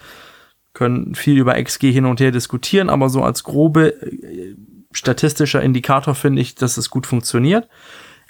[0.74, 4.56] Können viel über XG hin und her diskutieren, aber so als grobe äh,
[4.92, 7.68] statistischer Indikator finde ich, dass es gut funktioniert.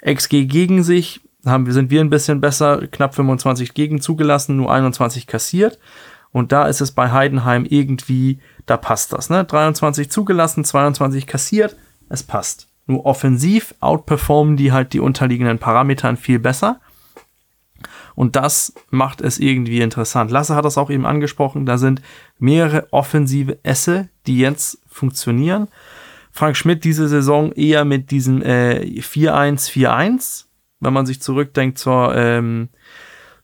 [0.04, 5.26] XG gegen sich haben, sind wir ein bisschen besser, knapp 25 gegen zugelassen, nur 21
[5.26, 5.78] kassiert.
[6.32, 9.44] Und da ist es bei Heidenheim irgendwie, da passt das, ne?
[9.44, 11.76] 23 zugelassen, 22 kassiert,
[12.08, 12.68] es passt.
[12.86, 16.80] Nur offensiv outperformen die halt die unterliegenden Parametern viel besser.
[18.14, 20.30] Und das macht es irgendwie interessant.
[20.30, 21.66] Lasse hat das auch eben angesprochen.
[21.66, 22.02] Da sind
[22.38, 25.68] mehrere offensive Esse, die jetzt funktionieren.
[26.32, 30.46] Frank Schmidt diese Saison eher mit diesem äh, 4-1-4-1,
[30.80, 32.68] wenn man sich zurückdenkt zur, ähm,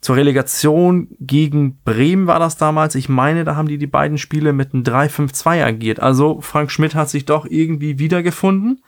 [0.01, 2.95] zur Relegation gegen Bremen war das damals.
[2.95, 6.01] Ich meine, da haben die die beiden Spiele mit einem 3-5-2 agiert.
[6.01, 8.83] Also Frank Schmidt hat sich doch irgendwie wiedergefunden.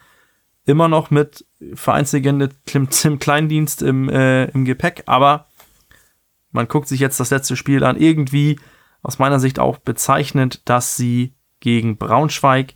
[0.65, 2.89] Immer noch mit Vereinslegende Tim,
[3.19, 5.47] Kleindienst im, äh, im Gepäck, aber
[6.51, 7.97] man guckt sich jetzt das letzte Spiel an.
[7.97, 8.59] Irgendwie
[9.01, 12.75] aus meiner Sicht auch bezeichnend, dass sie gegen Braunschweig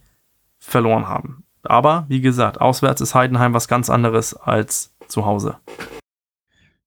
[0.63, 1.43] verloren haben.
[1.63, 5.57] Aber wie gesagt, auswärts ist Heidenheim was ganz anderes als zu Hause.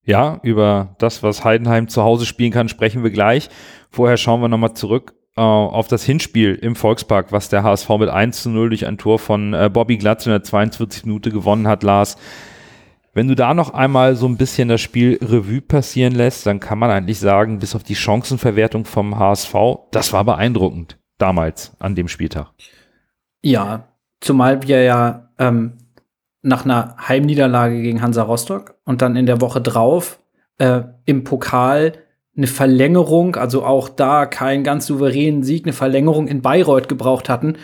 [0.05, 3.49] Ja, über das, was Heidenheim zu Hause spielen kann, sprechen wir gleich.
[3.91, 8.09] Vorher schauen wir nochmal zurück äh, auf das Hinspiel im Volkspark, was der HSV mit
[8.09, 11.67] 1 zu 0 durch ein Tor von äh, Bobby Glatz in der 42 Minute gewonnen
[11.67, 12.17] hat, Lars.
[13.15, 16.79] Wenn du da noch einmal so ein bisschen das Spiel Revue passieren lässt, dann kann
[16.79, 19.55] man eigentlich sagen, bis auf die Chancenverwertung vom HSV,
[19.91, 22.53] das war beeindruckend damals an dem Spieltag.
[23.47, 23.85] Ja,
[24.19, 25.75] zumal wir ja ähm,
[26.43, 30.19] nach einer Heimniederlage gegen Hansa Rostock und dann in der Woche drauf
[30.59, 31.93] äh, im Pokal
[32.37, 37.57] eine Verlängerung, also auch da keinen ganz souveränen Sieg, eine Verlängerung in Bayreuth gebraucht hatten.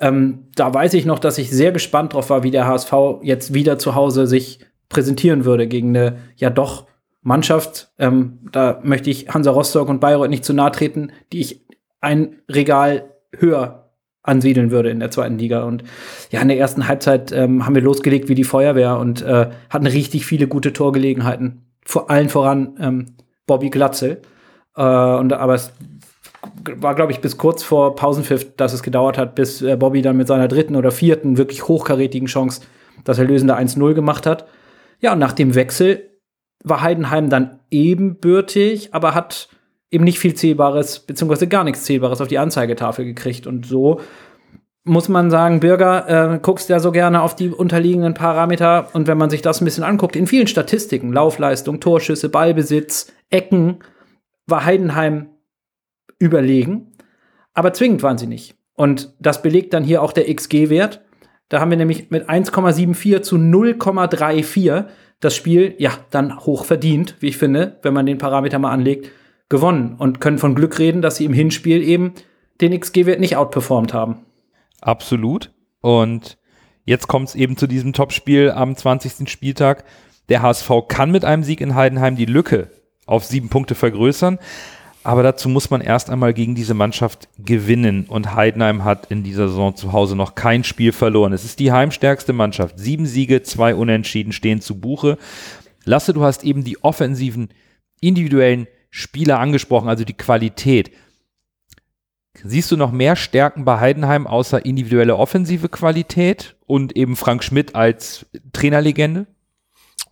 [0.00, 3.54] Ähm, da weiß ich noch, dass ich sehr gespannt drauf war, wie der HSV jetzt
[3.54, 4.60] wieder zu Hause sich
[4.90, 6.86] präsentieren würde gegen eine ja doch
[7.22, 7.90] Mannschaft.
[7.98, 11.64] Ähm, da möchte ich Hansa Rostock und Bayreuth nicht zu nahe treten, die ich
[12.02, 13.81] ein Regal höher
[14.22, 15.64] ansiedeln würde in der zweiten Liga.
[15.64, 15.84] Und
[16.30, 19.86] ja, in der ersten Halbzeit ähm, haben wir losgelegt wie die Feuerwehr und äh, hatten
[19.86, 21.66] richtig viele gute Torgelegenheiten.
[21.84, 23.06] Vor allen voran ähm,
[23.46, 24.22] Bobby Glatzel.
[24.76, 25.72] Äh, und, aber es
[26.76, 30.16] war, glaube ich, bis kurz vor Pausenpfiff, dass es gedauert hat, bis äh, Bobby dann
[30.16, 32.62] mit seiner dritten oder vierten wirklich hochkarätigen Chance
[33.04, 34.46] das erlösende 1-0 gemacht hat.
[35.00, 36.10] Ja, und nach dem Wechsel
[36.62, 39.48] war Heidenheim dann ebenbürtig, aber hat
[39.92, 43.46] eben nicht viel Zählbares, beziehungsweise gar nichts Zählbares auf die Anzeigetafel gekriegt.
[43.46, 44.00] Und so
[44.84, 48.88] muss man sagen, Bürger, äh, guckst ja so gerne auf die unterliegenden Parameter.
[48.94, 53.78] Und wenn man sich das ein bisschen anguckt, in vielen Statistiken, Laufleistung, Torschüsse, Ballbesitz, Ecken,
[54.46, 55.28] war Heidenheim
[56.18, 56.92] überlegen.
[57.54, 58.56] Aber zwingend waren sie nicht.
[58.74, 61.02] Und das belegt dann hier auch der XG-Wert.
[61.50, 64.86] Da haben wir nämlich mit 1,74 zu 0,34
[65.20, 69.10] das Spiel, ja, dann hoch verdient, wie ich finde, wenn man den Parameter mal anlegt,
[69.52, 72.14] gewonnen und können von Glück reden, dass sie im Hinspiel eben
[72.60, 74.24] den XG-Wert nicht outperformt haben.
[74.80, 75.52] Absolut.
[75.80, 76.38] Und
[76.84, 79.30] jetzt kommt es eben zu diesem Topspiel am 20.
[79.30, 79.84] Spieltag.
[80.28, 82.70] Der HSV kann mit einem Sieg in Heidenheim die Lücke
[83.06, 84.38] auf sieben Punkte vergrößern.
[85.04, 88.06] Aber dazu muss man erst einmal gegen diese Mannschaft gewinnen.
[88.08, 91.32] Und Heidenheim hat in dieser Saison zu Hause noch kein Spiel verloren.
[91.32, 92.78] Es ist die heimstärkste Mannschaft.
[92.78, 95.18] Sieben Siege, zwei Unentschieden stehen zu Buche.
[95.84, 97.48] Lasse, du hast eben die offensiven,
[98.00, 100.92] individuellen Spieler angesprochen, also die Qualität.
[102.44, 107.74] Siehst du noch mehr Stärken bei Heidenheim außer individuelle offensive Qualität und eben Frank Schmidt
[107.74, 109.26] als Trainerlegende?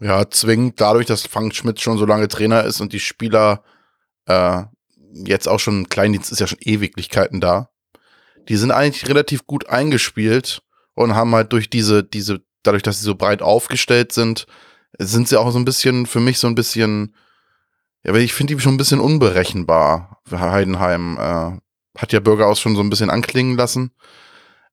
[0.00, 3.62] Ja, zwingend dadurch, dass Frank Schmidt schon so lange Trainer ist und die Spieler
[4.24, 4.62] äh,
[5.12, 7.68] jetzt auch schon, Kleindienst ist ja schon Ewiglichkeiten da.
[8.48, 10.62] Die sind eigentlich relativ gut eingespielt
[10.94, 14.46] und haben halt durch diese, diese, dadurch, dass sie so breit aufgestellt sind,
[14.98, 17.14] sind sie auch so ein bisschen, für mich so ein bisschen
[18.04, 20.20] ja, aber ich finde die schon ein bisschen unberechenbar.
[20.30, 23.92] Heidenheim äh, hat ja Bürger aus schon so ein bisschen anklingen lassen.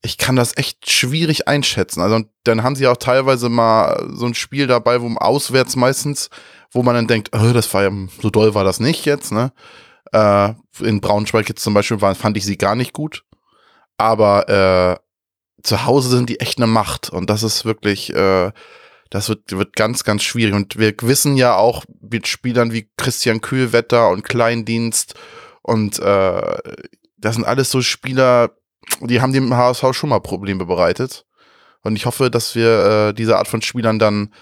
[0.01, 2.01] Ich kann das echt schwierig einschätzen.
[2.01, 6.29] Also dann haben sie auch teilweise mal so ein Spiel dabei, wo auswärts meistens,
[6.71, 9.51] wo man dann denkt, oh, das war ja, so doll war das nicht jetzt, ne?
[10.13, 13.25] Äh, in Braunschweig jetzt zum Beispiel war, fand ich sie gar nicht gut.
[13.97, 17.09] Aber äh, zu Hause sind die echt eine Macht.
[17.09, 18.51] Und das ist wirklich, äh,
[19.09, 20.53] das wird, wird ganz, ganz schwierig.
[20.53, 25.15] Und wir wissen ja auch mit Spielern wie Christian Kühlwetter und Kleindienst
[25.67, 26.57] und äh,
[27.17, 28.51] das sind alles so Spieler,
[29.01, 31.25] die haben dem HSV schon mal Probleme bereitet.
[31.81, 34.33] Und ich hoffe, dass wir äh, diese Art von Spielern dann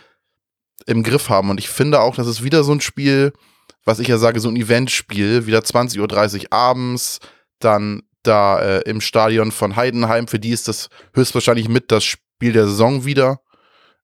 [0.86, 1.50] im Griff haben.
[1.50, 3.34] Und ich finde auch, das ist wieder so ein Spiel,
[3.86, 7.20] was ich ja sage, so ein Eventspiel, wieder 20.30 Uhr abends,
[7.60, 10.28] dann da äh, im Stadion von Heidenheim.
[10.28, 13.40] Für die ist das höchstwahrscheinlich mit das Spiel der Saison wieder.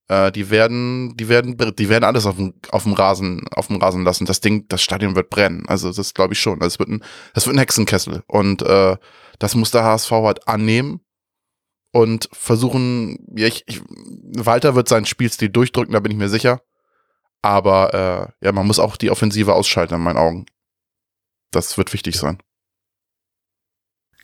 [0.07, 3.77] Äh, die werden, die werden, die werden alles auf dem, auf dem Rasen, auf dem
[3.77, 4.25] Rasen lassen.
[4.25, 5.65] Das Ding, das Stadion wird brennen.
[5.67, 6.61] Also das glaube ich schon.
[6.61, 8.23] Also es wird ein, das wird ein Hexenkessel.
[8.27, 8.97] Und äh,
[9.39, 11.01] das muss der HSV halt annehmen
[11.91, 16.61] und versuchen, ja, ich, ich, Walter wird seinen Spielstil durchdrücken, da bin ich mir sicher.
[17.41, 20.45] Aber äh, ja, man muss auch die Offensive ausschalten, in meinen Augen.
[21.51, 22.37] Das wird wichtig sein.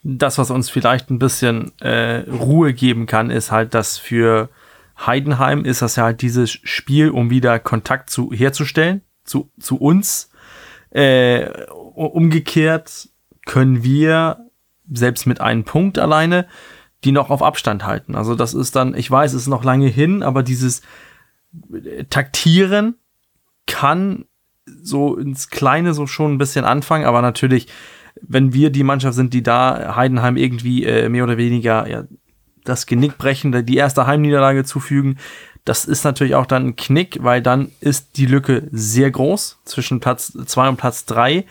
[0.04, 4.50] Das, was uns vielleicht ein bisschen äh, Ruhe geben kann, ist halt, dass für
[5.06, 10.30] Heidenheim ist das ja halt dieses Spiel, um wieder Kontakt zu, herzustellen, zu, zu uns.
[10.90, 13.10] Äh, umgekehrt
[13.46, 14.40] können wir
[14.92, 16.48] selbst mit einem Punkt alleine
[17.04, 18.16] die noch auf Abstand halten.
[18.16, 20.82] Also das ist dann, ich weiß, es ist noch lange hin, aber dieses
[21.72, 22.96] äh, Taktieren
[23.66, 24.26] kann
[24.66, 27.68] so ins Kleine so schon ein bisschen anfangen, aber natürlich,
[28.22, 32.04] wenn wir die Mannschaft sind, die da Heidenheim irgendwie äh, mehr oder weniger ja,
[32.68, 35.18] das Genick brechen, die erste Heimniederlage zufügen,
[35.68, 40.00] das ist natürlich auch dann ein Knick, weil dann ist die Lücke sehr groß zwischen
[40.00, 41.46] Platz 2 und Platz 3.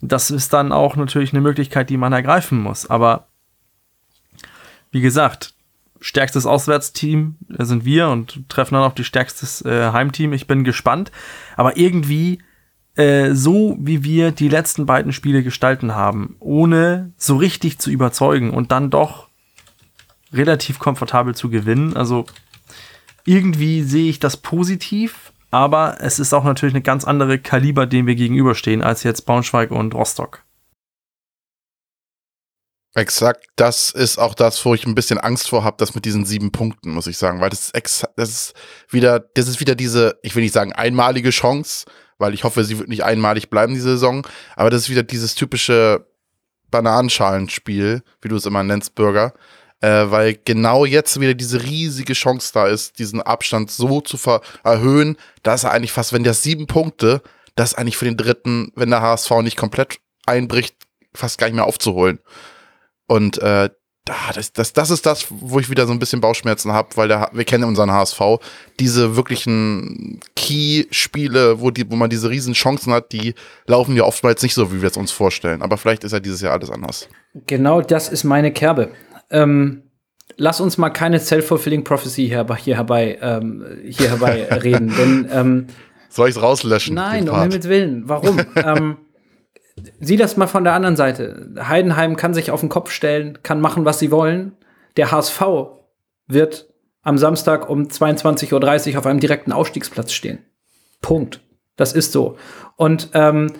[0.00, 2.90] Das ist dann auch natürlich eine Möglichkeit, die man ergreifen muss.
[2.90, 3.28] Aber
[4.90, 5.54] wie gesagt,
[6.00, 10.32] stärkstes Auswärtsteam sind wir und treffen dann auf die stärkstes äh, Heimteam.
[10.32, 11.12] Ich bin gespannt.
[11.56, 12.40] Aber irgendwie
[12.96, 18.50] äh, so, wie wir die letzten beiden Spiele gestalten haben, ohne so richtig zu überzeugen
[18.50, 19.27] und dann doch
[20.32, 21.96] relativ komfortabel zu gewinnen.
[21.96, 22.26] Also
[23.24, 28.06] irgendwie sehe ich das positiv, aber es ist auch natürlich eine ganz andere Kaliber, dem
[28.06, 30.44] wir gegenüberstehen, als jetzt Braunschweig und Rostock.
[32.94, 36.24] Exakt, das ist auch das, wo ich ein bisschen Angst vor habe, das mit diesen
[36.24, 38.54] sieben Punkten, muss ich sagen, weil das ist, das ist
[38.88, 41.84] wieder, das ist wieder diese, ich will nicht sagen einmalige Chance,
[42.16, 44.26] weil ich hoffe, sie wird nicht einmalig bleiben, diese Saison,
[44.56, 46.06] aber das ist wieder dieses typische
[46.70, 49.32] Bananenschalenspiel, wie du es immer nennst, Bürger,
[49.80, 54.18] äh, weil genau jetzt wieder diese riesige Chance da ist, diesen Abstand so zu
[54.64, 57.22] erhöhen, dass er eigentlich fast, wenn der sieben Punkte,
[57.54, 60.76] das eigentlich für den dritten, wenn der HSV nicht komplett einbricht,
[61.14, 62.20] fast gar nicht mehr aufzuholen.
[63.06, 63.70] Und äh,
[64.34, 67.30] das, das, das ist das, wo ich wieder so ein bisschen Bauchschmerzen habe, weil der,
[67.32, 68.20] wir kennen unseren HSV.
[68.80, 73.34] Diese wirklichen Key-Spiele, wo, die, wo man diese riesen Chancen hat, die
[73.66, 75.62] laufen ja oftmals nicht so, wie wir es uns vorstellen.
[75.62, 77.08] Aber vielleicht ist ja dieses Jahr alles anders.
[77.46, 78.90] Genau das ist meine Kerbe.
[79.30, 79.82] Ähm,
[80.36, 84.94] lass uns mal keine self-fulfilling prophecy hier, hier herbei, ähm, hier herbei reden.
[84.96, 85.66] Denn, ähm,
[86.08, 86.94] Soll ich es rauslöschen?
[86.94, 88.08] Nein, um Himmels Willen.
[88.08, 88.40] Warum?
[88.56, 88.96] ähm,
[90.00, 91.54] sieh das mal von der anderen Seite.
[91.60, 94.56] Heidenheim kann sich auf den Kopf stellen, kann machen, was sie wollen.
[94.96, 95.42] Der HSV
[96.26, 96.68] wird
[97.02, 100.44] am Samstag um 22.30 Uhr auf einem direkten Ausstiegsplatz stehen.
[101.00, 101.40] Punkt.
[101.76, 102.36] Das ist so.
[102.76, 103.52] Und ähm,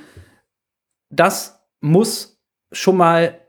[1.09, 2.41] das muss
[2.73, 3.41] schon mal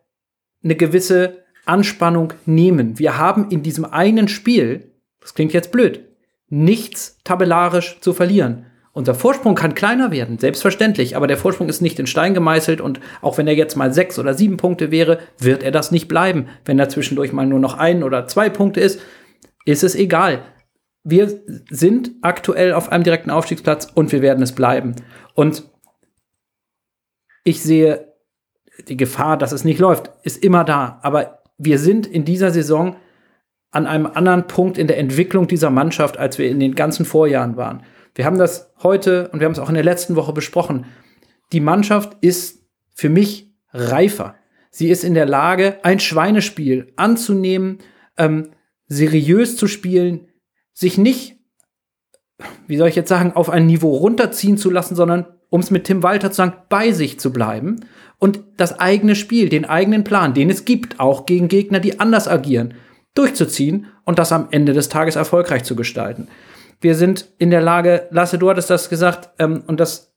[0.63, 2.99] eine gewisse Anspannung nehmen.
[2.99, 4.91] Wir haben in diesem einen Spiel,
[5.21, 6.05] das klingt jetzt blöd,
[6.49, 8.65] nichts tabellarisch zu verlieren.
[8.91, 12.99] Unser Vorsprung kann kleiner werden, selbstverständlich, aber der Vorsprung ist nicht in Stein gemeißelt und
[13.21, 16.47] auch wenn er jetzt mal sechs oder sieben Punkte wäre, wird er das nicht bleiben.
[16.65, 18.99] Wenn er zwischendurch mal nur noch ein oder zwei Punkte ist,
[19.63, 20.41] ist es egal.
[21.03, 21.39] Wir
[21.69, 24.95] sind aktuell auf einem direkten Aufstiegsplatz und wir werden es bleiben.
[25.33, 25.63] Und
[27.43, 28.13] ich sehe
[28.87, 30.99] die Gefahr, dass es nicht läuft, ist immer da.
[31.03, 32.95] Aber wir sind in dieser Saison
[33.69, 37.57] an einem anderen Punkt in der Entwicklung dieser Mannschaft, als wir in den ganzen Vorjahren
[37.57, 37.83] waren.
[38.15, 40.85] Wir haben das heute und wir haben es auch in der letzten Woche besprochen.
[41.51, 42.63] Die Mannschaft ist
[42.95, 44.35] für mich reifer.
[44.71, 47.79] Sie ist in der Lage, ein Schweinespiel anzunehmen,
[48.17, 48.51] ähm,
[48.87, 50.27] seriös zu spielen,
[50.73, 51.37] sich nicht,
[52.67, 55.83] wie soll ich jetzt sagen, auf ein Niveau runterziehen zu lassen, sondern, um es mit
[55.83, 57.81] Tim Walter zu sagen, bei sich zu bleiben
[58.19, 62.27] und das eigene Spiel, den eigenen Plan, den es gibt, auch gegen Gegner, die anders
[62.27, 62.75] agieren,
[63.15, 66.27] durchzuziehen und das am Ende des Tages erfolgreich zu gestalten.
[66.81, 70.13] Wir sind in der Lage, Lasse, du hattest das gesagt, ähm, und das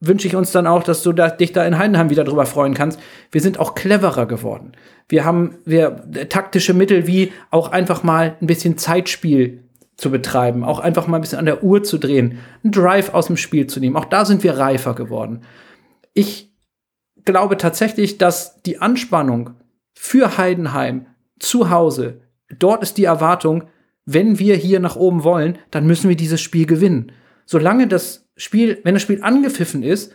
[0.00, 2.74] wünsche ich uns dann auch, dass du da, dich da in Heidenheim wieder drüber freuen
[2.74, 3.00] kannst.
[3.30, 4.72] Wir sind auch cleverer geworden.
[5.08, 9.64] Wir haben wir taktische Mittel wie auch einfach mal ein bisschen Zeitspiel
[9.96, 13.28] zu betreiben, auch einfach mal ein bisschen an der Uhr zu drehen, einen Drive aus
[13.28, 13.96] dem Spiel zu nehmen.
[13.96, 15.42] Auch da sind wir reifer geworden.
[16.12, 16.52] Ich
[17.26, 19.50] glaube tatsächlich, dass die Anspannung
[19.92, 21.06] für Heidenheim
[21.38, 22.22] zu Hause,
[22.58, 23.64] dort ist die Erwartung,
[24.06, 27.12] wenn wir hier nach oben wollen, dann müssen wir dieses Spiel gewinnen.
[27.44, 30.14] Solange das Spiel, wenn das Spiel angepfiffen ist,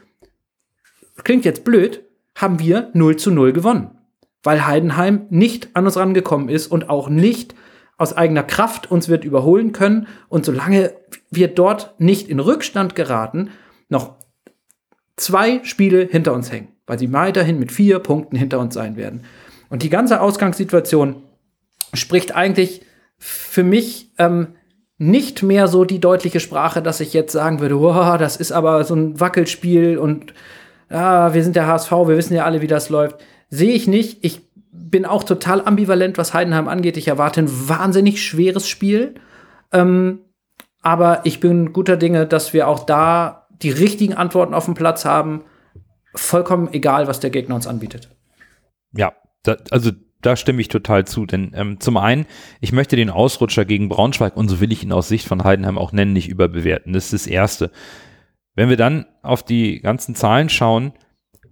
[1.23, 2.03] klingt jetzt blöd,
[2.35, 3.91] haben wir 0 zu 0 gewonnen.
[4.43, 7.53] Weil Heidenheim nicht an uns rangekommen ist und auch nicht
[7.97, 10.07] aus eigener Kraft uns wird überholen können.
[10.29, 10.93] Und solange
[11.29, 13.51] wir dort nicht in Rückstand geraten,
[13.89, 14.15] noch
[15.17, 19.23] zwei Spiele hinter uns hängen, weil sie weiterhin mit vier Punkten hinter uns sein werden.
[19.69, 21.23] Und die ganze Ausgangssituation
[21.93, 22.81] spricht eigentlich
[23.17, 24.47] für mich ähm,
[24.97, 28.83] nicht mehr so die deutliche Sprache, dass ich jetzt sagen würde, wow, das ist aber
[28.83, 30.33] so ein Wackelspiel und
[30.89, 33.21] ah, wir sind der HSV, wir wissen ja alle, wie das läuft.
[33.49, 34.17] Sehe ich nicht.
[34.25, 34.41] Ich
[34.73, 36.97] bin auch total ambivalent, was Heidenheim angeht.
[36.97, 39.15] Ich erwarte ein wahnsinnig schweres Spiel.
[39.71, 40.19] Ähm,
[40.81, 45.05] aber ich bin guter Dinge, dass wir auch da die richtigen Antworten auf dem Platz
[45.05, 45.45] haben.
[46.15, 48.09] Vollkommen egal, was der Gegner uns anbietet.
[48.93, 49.91] Ja, da, also
[50.21, 51.25] da stimme ich total zu.
[51.25, 52.25] Denn ähm, zum einen,
[52.59, 55.77] ich möchte den Ausrutscher gegen Braunschweig, und so will ich ihn aus Sicht von Heidenheim
[55.77, 56.93] auch nennen, nicht überbewerten.
[56.93, 57.71] Das ist das Erste.
[58.55, 60.93] Wenn wir dann auf die ganzen Zahlen schauen,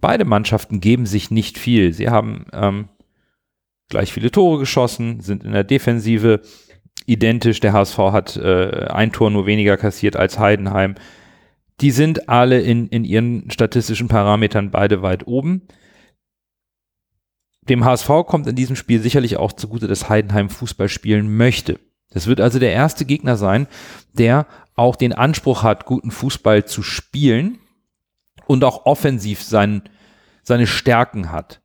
[0.00, 1.92] beide Mannschaften geben sich nicht viel.
[1.92, 2.88] Sie haben ähm,
[3.88, 6.42] gleich viele Tore geschossen, sind in der Defensive
[7.06, 7.60] identisch.
[7.60, 10.94] Der HSV hat äh, ein Tor nur weniger kassiert als Heidenheim.
[11.80, 15.62] Die sind alle in, in ihren statistischen Parametern beide weit oben.
[17.62, 21.78] Dem HSV kommt in diesem Spiel sicherlich auch zugute, dass Heidenheim Fußball spielen möchte.
[22.10, 23.68] Das wird also der erste Gegner sein,
[24.12, 27.58] der auch den Anspruch hat, guten Fußball zu spielen
[28.46, 29.82] und auch offensiv sein,
[30.42, 31.60] seine Stärken hat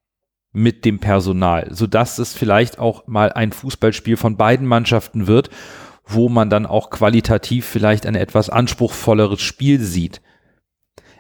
[0.52, 5.50] mit dem Personal, sodass es vielleicht auch mal ein Fußballspiel von beiden Mannschaften wird,
[6.06, 10.22] wo man dann auch qualitativ vielleicht ein etwas anspruchsvolleres Spiel sieht.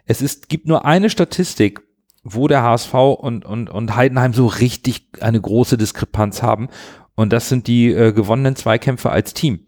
[0.05, 1.81] Es ist, gibt nur eine Statistik,
[2.23, 6.69] wo der HSV und, und, und Heidenheim so richtig eine große Diskrepanz haben.
[7.15, 9.67] Und das sind die äh, gewonnenen Zweikämpfe als Team.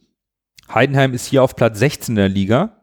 [0.73, 2.77] Heidenheim ist hier auf Platz 16 in der Liga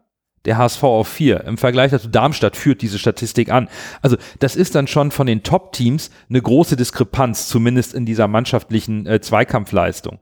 [0.45, 1.43] der HSV auf vier.
[1.43, 3.67] Im Vergleich dazu Darmstadt führt diese Statistik an.
[4.01, 9.05] Also das ist dann schon von den Top-Teams eine große Diskrepanz, zumindest in dieser mannschaftlichen
[9.07, 10.19] äh, Zweikampfleistung.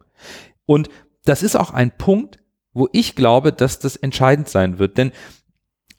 [0.65, 0.89] Und
[1.25, 2.39] das ist auch ein Punkt,
[2.73, 4.97] wo ich glaube, dass das entscheidend sein wird.
[4.97, 5.11] Denn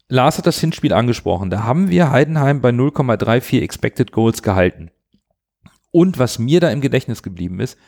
[0.08, 1.50] Lars hat das Hinspiel angesprochen.
[1.50, 4.90] Da haben wir Heidenheim bei 0,34 Expected Goals gehalten.
[5.90, 7.78] Und was mir da im Gedächtnis geblieben ist,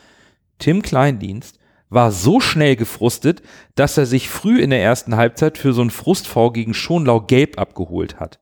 [0.59, 1.59] Tim Kleindienst
[1.89, 3.43] war so schnell gefrustet,
[3.75, 7.59] dass er sich früh in der ersten Halbzeit für so ein Frustvor gegen Schonlau gelb
[7.59, 8.41] abgeholt hat.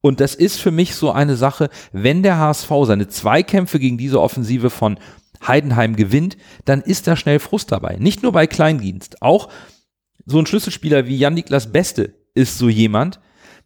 [0.00, 4.20] Und das ist für mich so eine Sache, wenn der HSV seine Zweikämpfe gegen diese
[4.20, 4.98] Offensive von
[5.46, 7.96] Heidenheim gewinnt, dann ist da schnell Frust dabei.
[7.98, 9.48] Nicht nur bei Kleindienst, auch
[10.26, 13.20] so ein Schlüsselspieler wie Jan-Niklas Beste ist so jemand,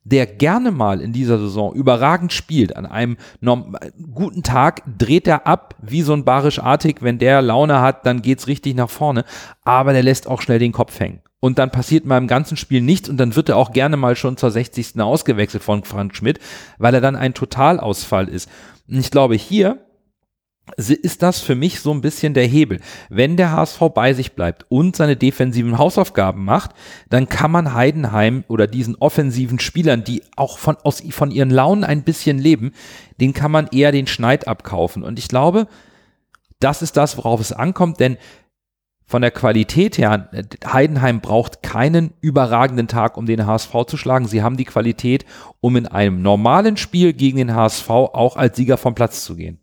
[0.05, 2.77] der gerne mal in dieser Saison überragend spielt.
[2.77, 3.17] An einem
[4.13, 6.99] guten Tag dreht er ab wie so ein Barisch Artig.
[7.01, 9.25] Wenn der Laune hat, dann geht's richtig nach vorne.
[9.63, 11.21] Aber der lässt auch schnell den Kopf hängen.
[11.41, 14.17] Und dann passiert mal im ganzen Spiel nichts und dann wird er auch gerne mal
[14.17, 15.01] schon zur 60.
[15.01, 16.39] ausgewechselt von Frank Schmidt,
[16.79, 18.49] weil er dann ein Totalausfall ist.
[18.89, 19.79] Und ich glaube, hier
[20.77, 22.81] ist das für mich so ein bisschen der Hebel.
[23.11, 26.71] Wenn der HSV bei sich bleibt und seine defensiven Hausaufgaben macht,
[27.11, 31.85] dann kann man Heidenheim oder diesen offensiven Spielern, die auch von, aus, von ihren Launen
[31.85, 32.73] ein bisschen leben,
[33.21, 35.03] den kann man eher den Schneid abkaufen.
[35.03, 35.69] Und ich glaube,
[36.61, 38.17] das ist das, worauf es ankommt, denn
[39.07, 40.31] von der Qualität her,
[40.67, 44.27] Heidenheim braucht keinen überragenden Tag, um den HSV zu schlagen.
[44.27, 45.27] Sie haben die Qualität,
[45.61, 49.61] um in einem normalen Spiel gegen den HSV auch als Sieger vom Platz zu gehen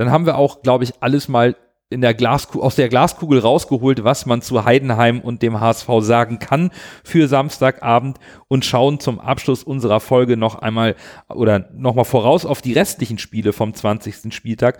[0.00, 1.56] dann haben wir auch, glaube ich, alles mal
[1.90, 6.38] in der Glaskugel, aus der Glaskugel rausgeholt, was man zu Heidenheim und dem HSV sagen
[6.38, 6.70] kann
[7.04, 10.96] für Samstagabend und schauen zum Abschluss unserer Folge noch einmal
[11.28, 14.32] oder nochmal voraus auf die restlichen Spiele vom 20.
[14.32, 14.78] Spieltag.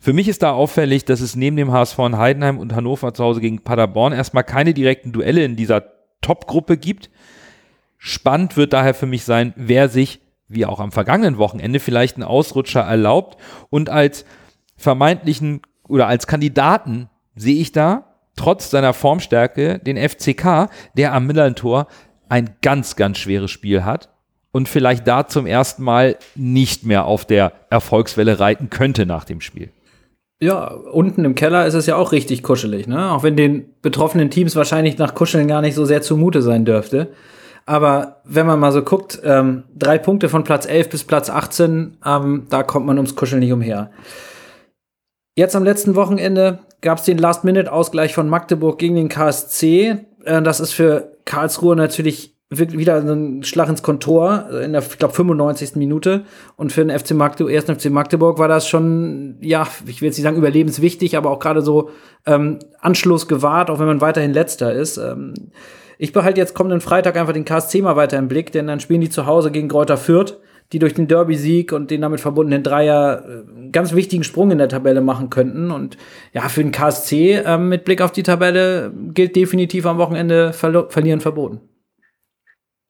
[0.00, 3.24] Für mich ist da auffällig, dass es neben dem HSV in Heidenheim und Hannover zu
[3.24, 5.84] Hause gegen Paderborn erstmal keine direkten Duelle in dieser
[6.22, 7.10] Top-Gruppe gibt.
[7.98, 12.24] Spannend wird daher für mich sein, wer sich wie auch am vergangenen Wochenende, vielleicht einen
[12.24, 13.40] Ausrutscher erlaubt.
[13.70, 14.24] Und als
[14.76, 21.88] vermeintlichen oder als Kandidaten sehe ich da trotz seiner Formstärke den FCK, der am Millern-Tor
[22.28, 24.10] ein ganz, ganz schweres Spiel hat
[24.52, 29.40] und vielleicht da zum ersten Mal nicht mehr auf der Erfolgswelle reiten könnte nach dem
[29.40, 29.70] Spiel.
[30.40, 33.10] Ja, unten im Keller ist es ja auch richtig kuschelig, ne?
[33.10, 37.12] Auch wenn den betroffenen Teams wahrscheinlich nach Kuscheln gar nicht so sehr zumute sein dürfte.
[37.68, 41.98] Aber wenn man mal so guckt, ähm, drei Punkte von Platz 11 bis Platz 18,
[42.02, 43.90] ähm, da kommt man ums Kuscheln nicht umher.
[45.36, 49.98] Jetzt am letzten Wochenende gab es den Last-Minute-Ausgleich von Magdeburg gegen den KSC.
[50.24, 55.12] Äh, das ist für Karlsruhe natürlich wieder ein Schlag ins Kontor in der, ich glaube,
[55.12, 55.76] 95.
[55.76, 56.24] Minute.
[56.56, 60.16] Und für den FC Magdeburg, ersten FC Magdeburg war das schon, ja, ich will jetzt
[60.16, 61.90] nicht sagen überlebenswichtig, aber auch gerade so
[62.24, 64.96] ähm, Anschluss gewahrt, auch wenn man weiterhin letzter ist.
[64.96, 65.34] Ähm,
[65.98, 69.00] ich behalte jetzt kommenden Freitag einfach den KSC mal weiter im Blick, denn dann spielen
[69.00, 70.38] die zu Hause gegen Kräuter Fürth,
[70.72, 74.58] die durch den Derby-Sieg und den damit verbundenen Dreier äh, einen ganz wichtigen Sprung in
[74.58, 75.70] der Tabelle machen könnten.
[75.70, 75.96] Und
[76.32, 81.20] ja, für den KSC äh, mit Blick auf die Tabelle gilt definitiv am Wochenende verlieren
[81.20, 81.60] verboten.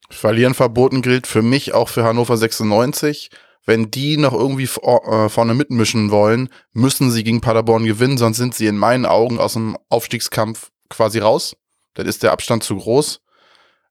[0.09, 3.29] Verlieren verboten gilt für mich auch für Hannover 96
[3.69, 8.55] wenn die noch irgendwie äh, vorne mitmischen wollen, müssen sie gegen Paderborn gewinnen, sonst sind
[8.55, 11.55] sie in meinen Augen aus dem Aufstiegskampf quasi raus.
[11.99, 13.21] Dann ist der Abstand zu groß.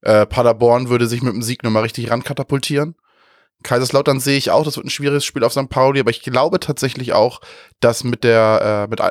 [0.01, 2.95] Äh, Paderborn würde sich mit dem Sieg nochmal richtig rankatapultieren.
[3.65, 5.69] Kaiserslautern sehe ich auch, das wird ein schwieriges Spiel auf St.
[5.69, 7.41] Pauli, aber ich glaube tatsächlich auch,
[7.81, 9.03] dass mit der, äh, mit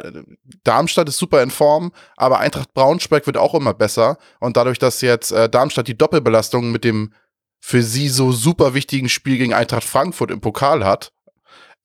[0.64, 5.02] Darmstadt ist super in Form, aber Eintracht Braunschweig wird auch immer besser und dadurch, dass
[5.02, 7.14] jetzt äh, Darmstadt die Doppelbelastung mit dem
[7.60, 11.12] für sie so super wichtigen Spiel gegen Eintracht Frankfurt im Pokal hat,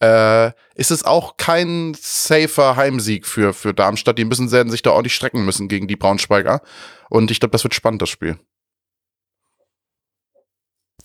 [0.03, 4.19] äh, ist es auch kein safer Heimsieg für, für Darmstadt.
[4.19, 6.61] Die müssen werden sich da ordentlich strecken müssen gegen die Braunschweiger.
[7.13, 8.39] Und ich glaube, das wird spannend, das Spiel.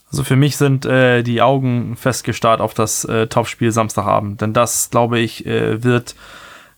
[0.09, 4.89] Also für mich sind äh, die Augen festgestarrt auf das äh, Topspiel Samstagabend, denn das,
[4.89, 6.15] glaube ich, äh, wird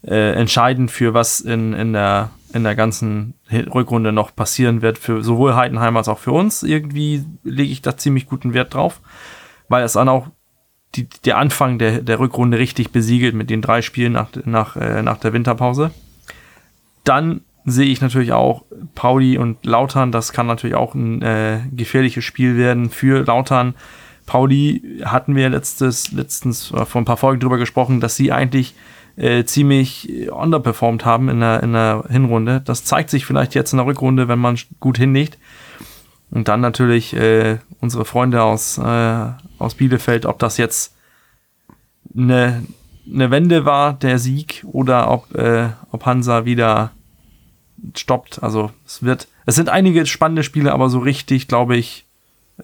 [0.02, 5.22] äh, entscheidend für was in, in, der, in der ganzen Rückrunde noch passieren wird, für
[5.22, 6.64] sowohl Heidenheim als auch für uns.
[6.64, 9.00] Irgendwie lege ich da ziemlich guten Wert drauf,
[9.68, 10.26] weil es dann auch
[10.96, 15.04] die, der Anfang der, der Rückrunde richtig besiegelt mit den drei Spielen nach, nach, äh,
[15.04, 15.92] nach der Winterpause.
[17.04, 18.64] Dann sehe ich natürlich auch
[18.96, 20.12] Pauli und Lautern.
[20.12, 23.76] Das kann natürlich auch ein äh, gefährliches Spiel werden für Lautern.
[24.26, 28.76] Pauli hatten wir letztes, letztens äh, vor ein paar Folgen drüber gesprochen, dass sie eigentlich
[29.16, 32.62] äh, ziemlich underperformed haben in der, in der Hinrunde.
[32.64, 35.38] Das zeigt sich vielleicht jetzt in der Rückrunde, wenn man gut hinlegt.
[36.32, 39.26] Und dann natürlich äh, unsere Freunde aus, äh,
[39.58, 40.96] aus Bielefeld, ob das jetzt
[42.16, 42.64] eine,
[43.12, 46.92] eine Wende war, der Sieg, oder ob, äh, ob Hansa wieder
[47.96, 48.44] stoppt.
[48.44, 52.06] Also es wird, es sind einige spannende Spiele, aber so richtig, glaube ich,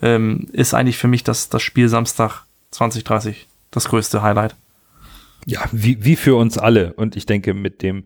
[0.02, 4.56] ähm, ist eigentlich für mich das, das Spiel Samstag 2030 das größte Highlight.
[5.46, 6.94] Ja, wie, wie für uns alle.
[6.94, 8.06] Und ich denke, mit dem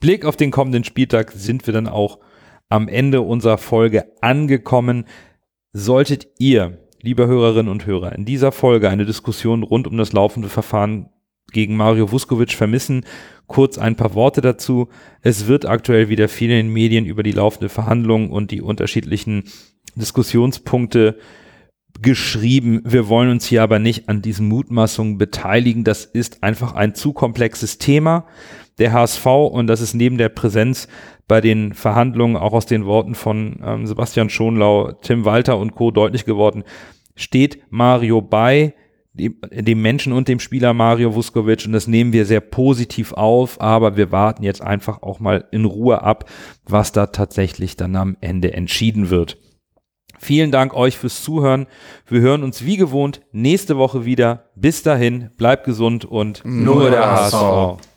[0.00, 2.18] Blick auf den kommenden Spieltag sind wir dann auch
[2.68, 5.04] am Ende unserer Folge angekommen.
[5.72, 10.48] Solltet ihr, liebe Hörerinnen und Hörer, in dieser Folge eine Diskussion rund um das laufende
[10.48, 11.10] Verfahren
[11.52, 13.04] gegen Mario Vuskovic vermissen.
[13.46, 14.88] Kurz ein paar Worte dazu.
[15.22, 19.44] Es wird aktuell wieder viel in den Medien über die laufende Verhandlung und die unterschiedlichen
[19.96, 21.18] Diskussionspunkte
[22.00, 22.80] geschrieben.
[22.84, 25.84] Wir wollen uns hier aber nicht an diesen Mutmaßungen beteiligen.
[25.84, 28.26] Das ist einfach ein zu komplexes Thema.
[28.78, 30.88] Der HSV, und das ist neben der Präsenz
[31.28, 35.90] bei den Verhandlungen auch aus den Worten von ähm, Sebastian Schonlau, Tim Walter und Co.
[35.90, 36.64] deutlich geworden,
[37.14, 38.74] steht Mario bei
[39.12, 43.96] dem Menschen und dem Spieler Mario Vuskovic und das nehmen wir sehr positiv auf, aber
[43.96, 46.30] wir warten jetzt einfach auch mal in Ruhe ab,
[46.64, 49.38] was da tatsächlich dann am Ende entschieden wird.
[50.18, 51.66] Vielen Dank euch fürs Zuhören.
[52.06, 54.50] Wir hören uns wie gewohnt nächste Woche wieder.
[54.54, 57.34] Bis dahin, bleibt gesund und nur, nur der HSV.
[57.34, 57.89] HSV.